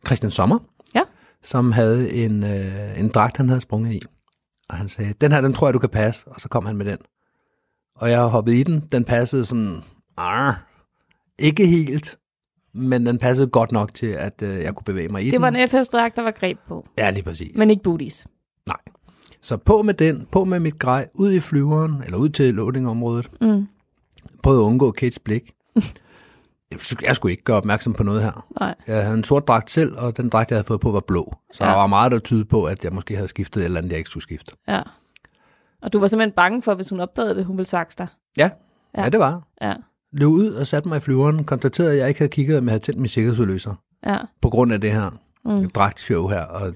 [0.07, 0.59] Christian Sommer.
[0.95, 1.01] Ja.
[1.42, 4.01] som havde en, øh, en dragt, han havde sprunget i.
[4.70, 6.28] Og han sagde, den her, den tror jeg, du kan passe.
[6.28, 6.99] Og så kom han med den.
[7.95, 8.80] Og jeg hoppede i den.
[8.92, 9.76] Den passede sådan,
[10.16, 10.66] ar,
[11.38, 12.18] ikke helt,
[12.74, 15.42] men den passede godt nok til, at øh, jeg kunne bevæge mig i Det den.
[15.42, 17.57] var en FS-dragt, der var greb på, Ja, lige præcis.
[17.57, 18.26] men ikke booties.
[18.68, 18.76] Nej.
[19.40, 23.30] Så på med den, på med mit grej, ud i flyveren, eller ud til loadingområdet.
[23.40, 23.66] Mm.
[24.42, 25.53] Prøvede at undgå Kates blik.
[27.03, 28.47] Jeg skulle- ikke gøre opmærksom på noget her.
[28.61, 28.74] Nej.
[28.86, 31.32] Jeg havde en sort dragt selv, og den dragt, jeg havde fået på, var blå.
[31.53, 31.70] Så Ja.
[31.70, 33.99] der var meget, der tyder på, at jeg måske havde skiftet et eller andet, jeg
[33.99, 34.53] ikke skulle skifte.
[34.68, 34.82] Ja.
[35.85, 38.07] Og du var simpelthen bange for, hvis hun opdagede det, hun ville sakse dig.
[38.37, 38.51] Ja,
[38.97, 39.03] Ja.
[39.03, 39.09] ja.
[39.09, 39.43] det var.
[39.62, 39.74] Ja.
[40.12, 42.78] Løb ud og satte mig i flyveren, konstaterede, at jeg ikke havde kigget, jeg havde
[42.85, 43.74] tændt min sikkerhedsudløser.
[44.07, 44.18] Ja.
[44.43, 45.11] På grund af det her
[45.47, 45.70] Mm.
[45.70, 46.41] dragtshow her.
[46.45, 46.74] Og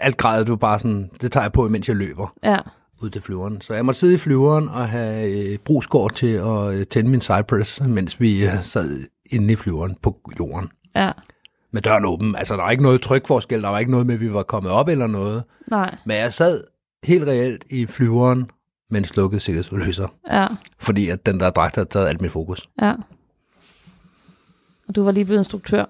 [0.00, 2.58] alt grædet, du bare sådan, det tager jeg på, mens jeg løber Ja.
[3.02, 3.60] ud til flyveren.
[3.60, 7.20] Så jeg måtte sidde i flyveren og have øh, brugsgård til at øh, tænde min
[7.20, 10.68] Cypress, mens vi øh, sad inde i flyveren på jorden.
[10.96, 11.12] Ja.
[11.72, 12.36] Med døren åben.
[12.36, 14.72] Altså, der var ikke noget trykforskel, der var ikke noget med, at vi var kommet
[14.72, 15.42] op eller noget.
[15.70, 15.96] Nej.
[16.04, 16.60] Men jeg sad
[17.04, 18.50] helt reelt i flyveren
[18.90, 20.46] med en slukket sikkerhedsudløser, Ja.
[20.78, 22.68] fordi at den der dragt havde taget alt mit fokus.
[22.82, 22.94] Ja.
[24.88, 25.84] Og du var lige blevet instruktør.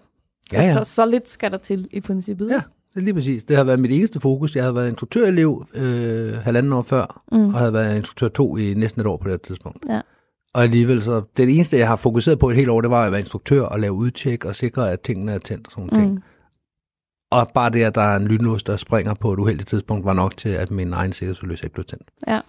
[0.53, 0.73] Ja, ja.
[0.73, 2.49] Så, så lidt skal der til i princippet.
[2.51, 2.55] Ja,
[2.95, 3.45] det er lige præcis.
[3.45, 4.57] Det har været mit eneste fokus.
[4.57, 7.47] Jeg havde været instruktørelev øh, halvanden år før, Mm.
[7.47, 9.79] og havde været instruktør to i næsten et år på det tidspunkt.
[9.89, 10.01] Ja.
[10.55, 13.13] Og alligevel, så det eneste, jeg har fokuseret på et helt år, det var at
[13.13, 16.25] være instruktør og lave udtjek og sikre, at tingene er tændt og sådan nogle ting.
[17.31, 20.13] Og bare det, at der er en lynlås, der springer på et uheldigt tidspunkt, var
[20.13, 22.11] nok til, at min egen sikkerhedsudløs ikke blev tændt.
[22.27, 22.41] Ja.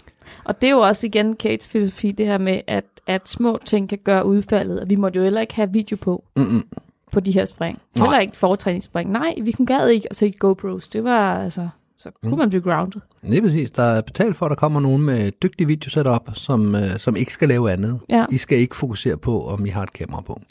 [0.43, 3.89] Og det er jo også igen Kates filosofi, det her med, at, at små ting
[3.89, 4.79] kan gøre udfaldet.
[4.81, 6.63] Og vi måtte jo heller ikke have video på, Mm-mm.
[7.11, 7.79] på de her spring.
[7.95, 8.05] Nej.
[8.05, 9.11] Heller ikke foretræningsspring.
[9.11, 10.87] Nej, vi kunne gad ikke at se GoPros.
[10.89, 11.69] Det var altså,
[11.99, 12.37] så kunne Mm.
[12.37, 13.01] man blive grounded.
[13.23, 13.71] Lige præcis.
[13.71, 17.15] Der er betalt for, at der kommer nogen med et dygtigt videosetup, som, øh, som
[17.15, 17.99] ikke skal lave andet.
[18.09, 20.41] Ja, I skal ikke fokusere på, om I har et kamera på.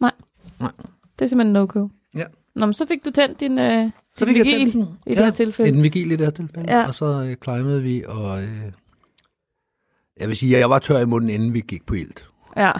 [1.18, 1.88] det er simpelthen no-go.
[2.14, 2.24] Ja.
[2.54, 4.98] Nå, men så fik du tændt din, øh, Så fik jeg vigil tændt den.
[5.06, 5.76] i det her tilfælde.
[5.76, 6.72] En vigil i det her tilfælde.
[6.78, 6.86] Ja.
[6.86, 8.48] Og så øh, climbede vi, og øh,
[10.20, 12.28] jeg vil sige, at jeg var tør i munden, inden vi gik på ilt.
[12.56, 12.72] Ja,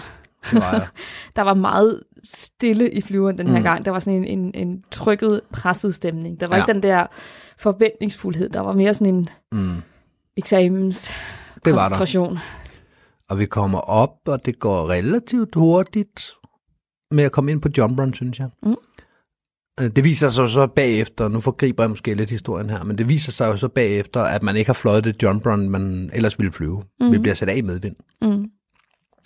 [0.51, 0.87] Det var jeg.
[1.35, 3.63] der var meget stille i flyveren den her Mm.
[3.63, 3.85] gang.
[3.85, 6.39] Der var sådan en, en, en trykket, presset stemning.
[6.39, 6.61] Der var Ja.
[6.63, 7.05] ikke den der
[7.59, 8.49] forventningsfuldhed.
[8.49, 9.75] Der var mere sådan en mm.
[10.37, 11.11] eksamens Det
[11.55, 11.75] var der.
[11.77, 12.37] koncentration.
[13.29, 16.31] Og vi kommer op, og det går relativt hurtigt
[17.11, 18.49] med at komme ind på jump run, synes jeg.
[18.63, 18.75] Mm.
[19.81, 23.09] Øh, Det viser sig så bagefter, nu forgriber jeg måske lidt historien her, men det
[23.09, 26.39] viser sig jo så bagefter, at man ikke har fløjet det jump run, man ellers
[26.39, 26.83] ville flyve.
[26.99, 27.05] Mm.
[27.05, 27.21] Vi Mhm.
[27.21, 27.95] bliver sat af i medvind.
[28.21, 28.45] Mm.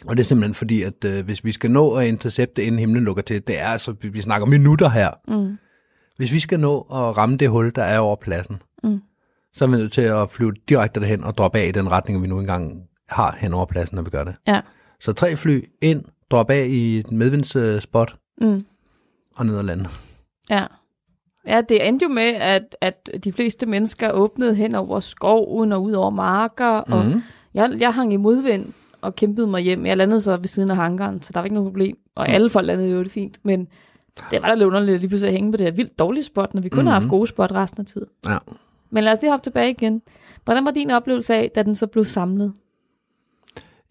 [0.07, 3.03] Og det er simpelthen fordi, at øh, hvis vi skal nå at intercepte, inden himlen
[3.03, 5.09] lukker til, det er altså, vi vi snakker minutter her.
[5.27, 5.57] Mm.
[6.17, 8.99] Hvis vi skal nå at ramme det hul, der er over pladsen, Mm.
[9.53, 12.21] så er vi nødt til at flyve direkte derhen og droppe af i den retning,
[12.21, 14.35] vi nu engang har hen over pladsen, når vi gør det.
[14.47, 14.61] Ja.
[14.99, 18.65] Så tre fly ind, drop af i et medvindsspot Mm.
[19.35, 19.85] og ned og lande.
[20.49, 20.65] Ja.
[21.47, 25.83] Ja, det endte jo med, at, at de fleste mennesker åbnede hen over skoven og
[25.83, 26.93] ud over marker, mm.
[26.93, 27.21] og Mhm.
[27.53, 29.85] jeg, jeg hang i modvind og kæmpede mig hjem.
[29.85, 31.97] Jeg landede så ved siden af hangaren, så der var ikke noget problem.
[32.15, 33.67] Og alle folk landede jo det fint, men
[34.31, 36.23] det var da lidt underligt at lige pludselig at hænge på det her vildt dårlige
[36.23, 36.85] spot, når vi kun mm.
[36.87, 37.09] har haft Mhm.
[37.09, 38.07] gode spot resten af tiden.
[38.27, 38.37] Ja.
[38.89, 40.01] Men lad os lige hoppe tilbage igen.
[40.43, 42.53] Hvordan var din oplevelse af, da den så blev samlet?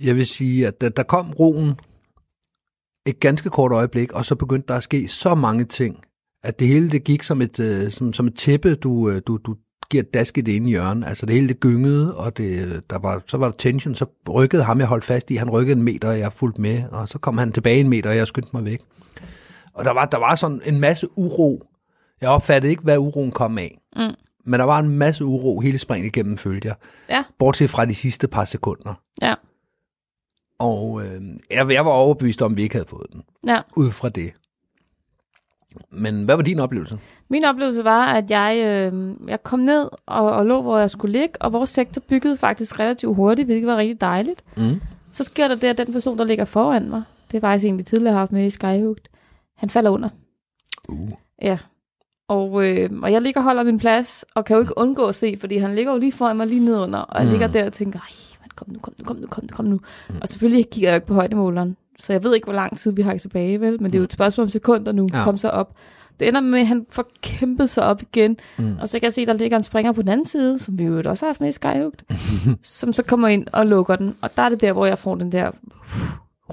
[0.00, 1.72] Jeg vil sige, at der, der kom roen
[3.06, 6.00] et ganske kort øjeblik, og så begyndte der at ske så mange ting,
[6.44, 9.36] at det hele det gik som et, øh, som, som et tæppe, du, øh, du,
[9.36, 9.56] du
[9.90, 11.08] giver et dask i det ene hjørne.
[11.08, 14.62] Altså det hele det gyngede, og det, der var, så var der tension, så rykkede
[14.62, 17.18] ham, jeg holdt fast i, han rykkede en meter, og jeg fulgte med, og så
[17.18, 18.80] kom han tilbage en meter, og jeg skyndte mig væk.
[19.74, 21.62] Og der var, der var sådan en masse uro.
[22.20, 23.78] Jeg opfattede ikke, hvad uroen kom af.
[23.96, 24.14] Mm.
[24.46, 26.76] Men der var en masse uro hele springet igennem, følte jeg.
[27.08, 27.24] Ja.
[27.38, 28.94] Bortset fra de sidste par sekunder.
[29.22, 29.34] Ja.
[30.58, 33.22] Og øh, jeg, jeg var overbevist om, at vi ikke havde fået den.
[33.46, 33.60] Ja.
[33.76, 34.32] Ud fra det.
[35.90, 36.98] Men hvad var din oplevelse?
[37.30, 38.56] Min oplevelse var, at jeg,
[38.92, 42.36] øh, jeg kom ned og, og lå, hvor jeg skulle ligge, og vores sektor byggede
[42.36, 44.44] faktisk relativt hurtigt, hvilket var rigtig dejligt.
[44.56, 44.80] Mm.
[45.10, 47.78] Så sker der det, at den person, der ligger foran mig, det er faktisk en,
[47.78, 49.04] vi tidligere har haft med i Skyhooked,
[49.56, 50.08] han falder under.
[50.88, 51.10] Uh.
[51.42, 51.58] Ja.
[52.28, 55.14] Og, øh, og jeg ligger og holder min plads, og kan jo ikke undgå at
[55.14, 57.30] se, fordi han ligger jo lige foran mig lige nedunder, og jeg Mm.
[57.30, 59.80] ligger der og tænker, ej, kom nu, kom nu, kom nu, kom nu, kom nu.
[60.08, 60.14] Mm.
[60.22, 62.92] Og selvfølgelig kigger jeg jo ikke på højdemåleren, så jeg ved ikke, hvor lang tid
[62.92, 63.82] vi har tilbage, vel?
[63.82, 65.24] Men det er jo et spørgsmål om sekunder nu, Ja.
[65.24, 65.74] kom så op.
[66.20, 68.76] Det ender med, at han får kæmpet sig op igen, Mm.
[68.80, 70.78] og så kan jeg se, at der ligger en springer på den anden side, som
[70.78, 71.98] vi jo også har haft med i Skyhooked,
[72.62, 74.14] som så kommer ind og lukker den.
[74.20, 75.50] Og der er det der, hvor jeg får den der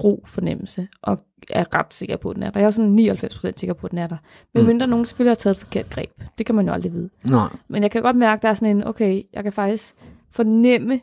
[0.04, 1.18] ro fornemmelse, og
[1.50, 2.60] er ret sikker på, at den er der.
[2.60, 4.16] Jeg er sådan 99% sikker på, at den er der.
[4.54, 4.68] Men Mm.
[4.68, 6.10] mindre nogen selvfølgelig har taget et forkert greb.
[6.38, 7.10] Det kan man jo aldrig vide.
[7.30, 7.48] Nej.
[7.68, 9.94] Men jeg kan godt mærke, at der er sådan en, okay, jeg kan faktisk
[10.30, 11.00] fornemme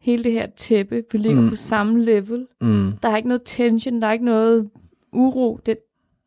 [0.00, 1.02] hele det her tæppe.
[1.12, 1.48] Vi ligger Mm.
[1.48, 2.46] på samme level.
[2.60, 2.92] Mm.
[3.02, 4.70] Der er ikke noget tension, der er ikke noget
[5.12, 5.60] uro.
[5.66, 5.76] Det,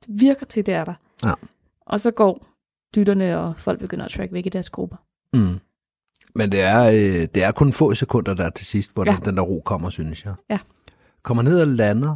[0.08, 0.94] virker til, det er der.
[1.26, 1.34] Ja.
[1.86, 2.48] Og så går
[2.96, 4.96] dytterne, og folk begynder at track væk i deres grupper.
[5.34, 5.60] Mm.
[6.36, 9.12] Men det er, øh, det er kun få sekunder der til sidst, hvor ja.
[9.16, 10.34] den, den der ro kommer, synes jeg.
[10.50, 10.60] Ja.
[11.24, 12.16] Kommer ned og lander.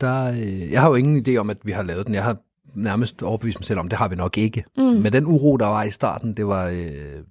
[0.00, 2.14] Der, øh, jeg har jo ingen idé om, at vi har lavet den.
[2.14, 2.36] Jeg har
[2.74, 4.64] nærmest overbevist mig selv om, det har vi nok ikke.
[4.76, 4.82] Mm.
[4.82, 7.22] Men den uro, der var i starten, det var øh,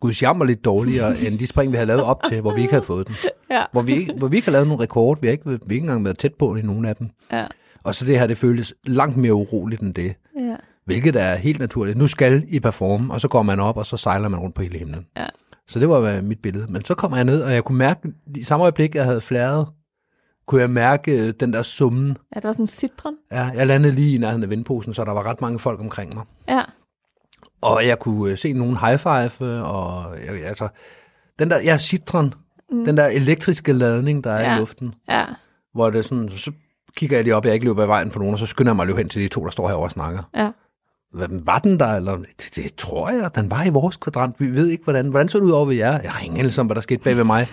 [0.00, 2.84] gudsjammer lidt dårligere end de spring, vi havde lavet op til, hvor vi ikke havde
[2.86, 3.14] fået den.
[3.50, 3.64] Ja.
[3.72, 5.20] Hvor vi, ikke- hvor vi ikke har lavet nogen rekord.
[5.20, 7.08] Vi har ikke, vi har ikke engang været tæt på i nogen af dem.
[7.32, 7.46] Ja.
[7.84, 10.14] Og så det her, det føltes langt mere uroligt end det.
[10.38, 10.56] Ja.
[10.84, 11.98] Hvilket er helt naturligt.
[11.98, 14.62] Nu skal I performe, og så går man op, og så sejler man rundt på
[14.62, 15.06] hele himlen.
[15.16, 15.26] Ja.
[15.68, 16.66] Så det var mit billede.
[16.72, 19.66] Men så kom jeg ned, og jeg kunne mærke, i samme øjeblik, jeg havde flæret,
[20.46, 22.16] kunne jeg mærke øh, den der summen.
[22.34, 23.14] ja, det var sådan en citron.
[23.32, 26.14] Ja, jeg landede lige i nærheden af vindposen, så der var ret mange folk omkring
[26.14, 26.24] mig.
[26.48, 26.62] Ja.
[27.60, 30.68] Og jeg kunne øh, se nogen high five, og jeg, altså,
[31.38, 32.32] den der, ja, citron,
[32.72, 32.84] mm.
[32.84, 34.56] den der elektriske ladning, der er Ja.
[34.56, 35.24] i luften, Ja.
[35.74, 36.52] hvor det sådan, så
[36.96, 38.76] kigger jeg lige op, jeg ikke løber i vejen for nogen, og så skynder jeg
[38.76, 40.22] mig at løbe hen til de to, der står herovre og snakker.
[40.36, 40.50] Ja.
[41.12, 44.40] Hvad, var den der, eller det, det tror jeg, den var i vores kvadrant.
[44.40, 46.00] Vi ved ikke, hvordan, hvordan så det ud over ved jer.
[46.02, 47.46] Jeg har ingen anelse om, hvad der skete bag ved mig.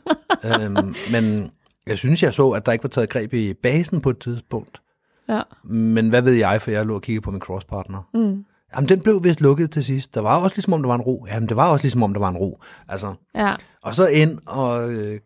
[0.60, 1.50] øhm, men
[1.86, 4.80] jeg synes, jeg så, at der ikke var taget greb i basen på et tidspunkt.
[5.28, 5.42] Ja.
[5.64, 8.08] Men hvad ved jeg, for jeg lå og kiggede på min crosspartner.
[8.14, 8.44] Mm.
[8.76, 10.14] Jamen, den blev vist lukket til sidst.
[10.14, 11.26] Der var også ligesom om, der var en ro.
[11.28, 12.58] Jamen, det var også ligesom om, der var en ro.
[12.88, 13.54] Altså, Ja.
[13.82, 14.92] og så ind og...
[14.92, 15.20] Øh,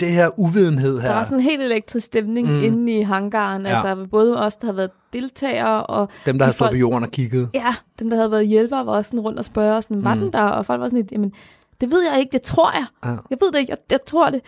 [0.00, 1.08] det her uvidenhed her.
[1.08, 2.62] Der var sådan en helt elektrisk stemning Mm.
[2.62, 3.62] inde i hangaren.
[3.66, 3.68] Ja.
[3.68, 6.76] Altså både os, der har været deltagere, og dem, der har de stået folk- på
[6.78, 7.50] jorden og kigget.
[7.54, 10.14] ja, dem, der havde været hjælpere, var også sådan rundt og spørge os, sådan, var
[10.14, 10.20] Mm.
[10.20, 10.42] den der?
[10.42, 11.32] Og folk var sådan lidt, jamen,
[11.80, 12.86] det ved jeg ikke, det tror jeg.
[13.04, 13.08] Ja.
[13.30, 14.40] Jeg ved det ikke, jeg, jeg tror det.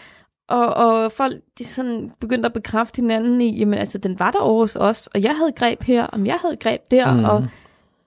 [0.50, 4.38] Og, og folk, de sådan begyndte at bekræfte hinanden i, jamen altså, den var der
[4.38, 7.18] over hos os, og jeg havde greb her, og jeg havde greb der, Mhm.
[7.20, 7.24] mm.
[7.24, 7.46] og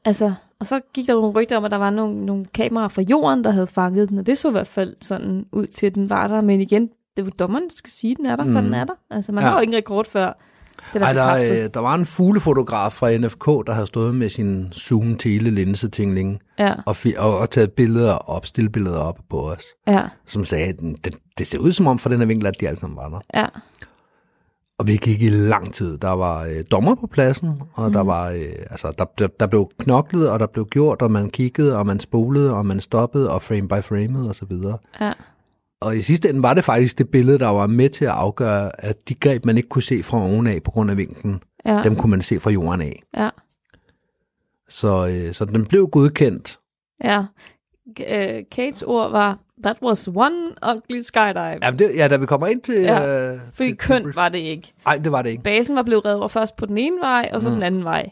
[0.05, 3.01] altså, og så gik der nogle rygter om, at der var nogle, nogle kameraer fra
[3.01, 5.95] jorden, der havde fanget den, og det så i hvert fald sådan ud til, at
[5.95, 6.81] den var der, men igen,
[7.17, 8.65] det er jo dommeren, der skal sige, at den er der, for Mm.
[8.65, 8.93] den er der.
[9.09, 9.49] Altså, man Ja.
[9.49, 10.33] har jo ikke en rekord før.
[10.93, 14.29] Det er Ej, der, øh, der var en fuglefotograf fra NFK, der har stået med
[14.29, 19.51] sin zoom tele linse tingling Ja, og, og, og taget billeder op, stillbilleder op på
[19.51, 22.47] os, ja, som sagde, at det, det ser ud som om fra den her vinkel,
[22.47, 23.19] at de alle sammen var der.
[23.33, 23.45] ja,
[24.77, 25.97] Og vi gik i lang tid.
[25.97, 27.93] Der var øh, dommer på pladsen, og mm.
[27.93, 31.29] der var, øh, altså, der, der, der blev knoklet, og der blev gjort, og man
[31.29, 34.77] kiggede, og man spolede, og man stoppede, og frame by frame, og så videre.
[35.01, 35.11] ja,
[35.85, 38.85] Og i sidste ende var det faktisk det billede, der var med til at afgøre,
[38.85, 41.95] at de greb, man ikke kunne se fra ovenaf på grund af vinklen, ja, dem
[41.95, 43.01] kunne man se fra jorden af.
[43.17, 43.29] ja,
[44.69, 46.59] Så, øh, så den blev godkendt.
[47.03, 47.23] ja.
[48.09, 50.35] Øh, Kates ord var, that was one
[50.73, 51.59] ugly skydive.
[51.65, 52.75] Ja, det, ja da vi kommer ind til...
[52.81, 54.73] Ja, øh, Fordi til, kønt var det ikke.
[54.85, 55.43] Nej, det var det ikke.
[55.43, 57.53] Basen var blevet reddet over først på den ene vej, og så Mm.
[57.55, 58.09] den anden vej.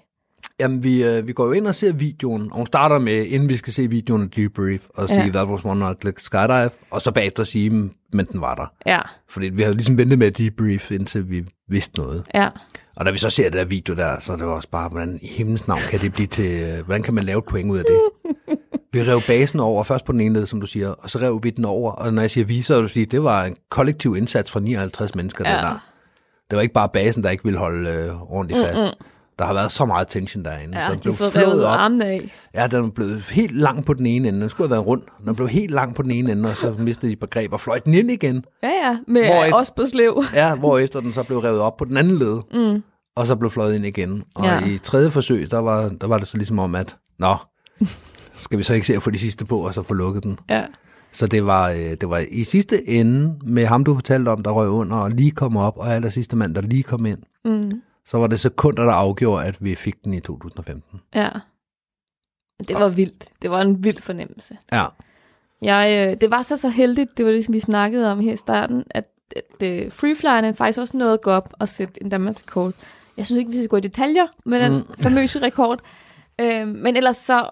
[0.61, 3.49] Jamen, vi, øh, vi går jo ind og ser videoen, og hun starter med, inden
[3.49, 5.15] vi skal se videoen, debrief, og Ja.
[5.15, 8.91] sige, that was one ugly skydive, og så bagefter sige, "Mm, men den var der.
[8.91, 8.99] Ja,
[9.29, 12.23] Fordi vi havde ligesom ventet med at debrief, indtil vi vidste noget.
[12.33, 12.47] ja,
[12.95, 15.19] Og da vi så ser det der video der, så er det også bare, hvordan
[15.21, 17.77] i himlens navn kan det blive til, øh, hvordan kan man lave et point ud
[17.77, 17.99] af det?
[18.93, 21.39] Vi rev basen over, først på den ene led, som du siger, og så rev
[21.43, 23.55] vi den over, og når jeg siger vi, så vil jeg sige, det var en
[23.69, 25.55] kollektiv indsats fra 59 mennesker, ja.
[25.55, 25.57] Ja.
[25.61, 25.87] der der.
[26.49, 28.79] Det var ikke bare basen, der ikke ville holde øh, ordentligt fast.
[28.83, 29.05] Mm-mm.
[29.41, 31.79] Der har været så meget tension derinde, ja så den de blev flået op.
[31.79, 32.31] armene af.
[32.55, 34.41] Ja, den blev helt lang på den ene ende.
[34.41, 35.01] Den skulle have været rund.
[35.25, 37.59] Den blev helt lang på den ene ende, og så mistede de på greb og
[37.59, 38.43] fløj den ind igen.
[38.63, 40.23] Ja, ja, med Hvor efter- os på slev.
[40.33, 42.39] Ja, hvorefter den så blev revet op på den anden led,
[42.73, 42.83] Mm.
[43.15, 44.23] og så blev fløjet ind igen.
[44.35, 44.53] Og Ja.
[44.59, 44.65] ja.
[44.65, 47.35] i tredje forsøg, der var, der var det så ligesom om, at nå,
[48.33, 50.37] skal vi så ikke se at få de sidste på, og så få lukket den.
[50.49, 50.63] Ja,
[51.13, 54.51] Så det var, øh, det var i sidste ende, med ham du fortalte om, der
[54.51, 57.71] røg under og lige kom op, og aller sidste mand, der lige kom ind, mm.
[58.05, 61.01] Så var det sekunder, der afgjorde, at vi fik den i 2015.
[61.15, 61.29] ja.
[62.67, 63.25] Det var vildt.
[63.41, 64.57] Det var en vild fornemmelse.
[64.71, 64.85] Ja,
[65.61, 68.33] Jeg, øh, det var så så heldigt, det var det, som vi snakkede om her
[68.33, 72.09] i starten, at, at øh, freeflyerne faktisk også nåede at gå op og sætte en
[72.09, 72.73] Danmarks rekord.
[73.17, 74.95] Jeg synes ikke, vi skal gå i detaljer med den Mm.
[75.03, 75.79] famøse rekord,
[76.41, 77.49] øh, men ellers så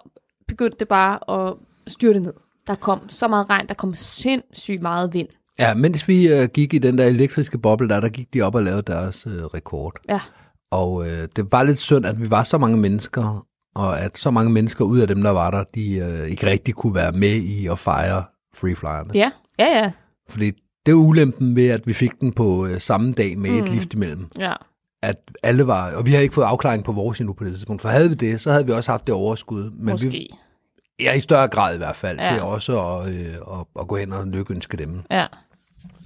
[0.48, 1.54] begyndte det bare at
[1.88, 2.34] styrte ned.
[2.68, 5.30] Der kom så meget regn, der kom sindssygt meget vind.
[5.60, 8.56] Ja mens vi øh, gik i den der elektriske boble der, der gik de op
[8.56, 9.94] og lavede deres øh, rekord.
[10.10, 10.20] Ja,
[10.72, 13.46] Og øh, det var lidt synd, at vi var så mange mennesker,
[13.76, 16.74] og at så mange mennesker ud af dem, der var der, de øh, ikke rigtig
[16.74, 18.24] kunne være med i at fejre
[18.56, 19.10] freeflyerne.
[19.14, 19.92] ja, ja, ja.
[20.30, 20.52] Fordi
[20.86, 23.58] det er ulempen ved, at vi fik den på øh, samme dag med mm.
[23.58, 24.28] et lift imellem.
[24.40, 24.54] ja.
[25.04, 27.82] At alle var, og vi har ikke fået afklaring på vores endnu på det tidspunkt,
[27.82, 29.72] for havde vi det, så havde vi også haft det overskud.
[29.72, 30.10] Men Måske.
[30.10, 30.28] vi,
[31.00, 32.24] ja, i større grad i hvert fald, ja.
[32.28, 32.34] Ja.
[32.34, 35.02] til også at, øh, at, at gå hen og lykkeønske dem.
[35.12, 35.26] Ja,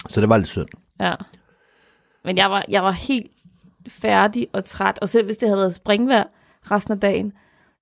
[0.10, 0.68] Så det var lidt synd.
[1.00, 1.16] ja.
[2.26, 3.32] Men jeg var, jeg var helt
[3.88, 6.24] færdig og træt, og selv hvis det havde været springvejr
[6.72, 7.34] resten af dagen,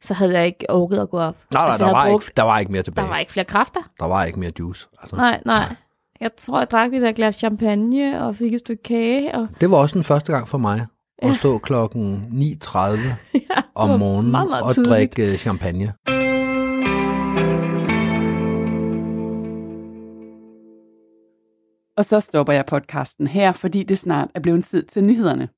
[0.02, 1.36] så havde jeg ikke orket at gå op.
[1.54, 3.06] Nej, nej, Altså, der, var brugt- ikke, der var ikke mere tilbage.
[3.06, 3.80] Der var ikke flere kræfter.
[4.00, 4.88] der var ikke mere juice.
[5.02, 5.16] Altså.
[5.16, 5.76] Nej, nej.
[6.22, 9.36] Jeg tror, jeg drak det der glas champagne og fik et stykke kage.
[9.36, 9.48] Og...
[9.62, 10.86] Det var også den første gang for mig
[11.22, 12.80] at stå klokken 9.30
[13.34, 13.40] Ja.
[13.76, 14.94] om morgenen meget, meget og tidligt.
[14.94, 15.94] drikke øh, champagne.
[21.98, 25.50] Og så stopper jeg podcasten her, fordi det snart er blevet tid til nyhederne.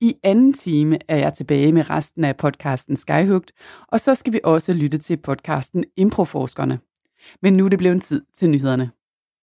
[0.00, 3.52] I anden time er jeg tilbage med resten af podcasten Skyhugt,
[3.88, 6.78] og så skal vi også lytte til podcasten Improforskerne.
[7.42, 8.90] Men nu er det blevet tid til nyhederne.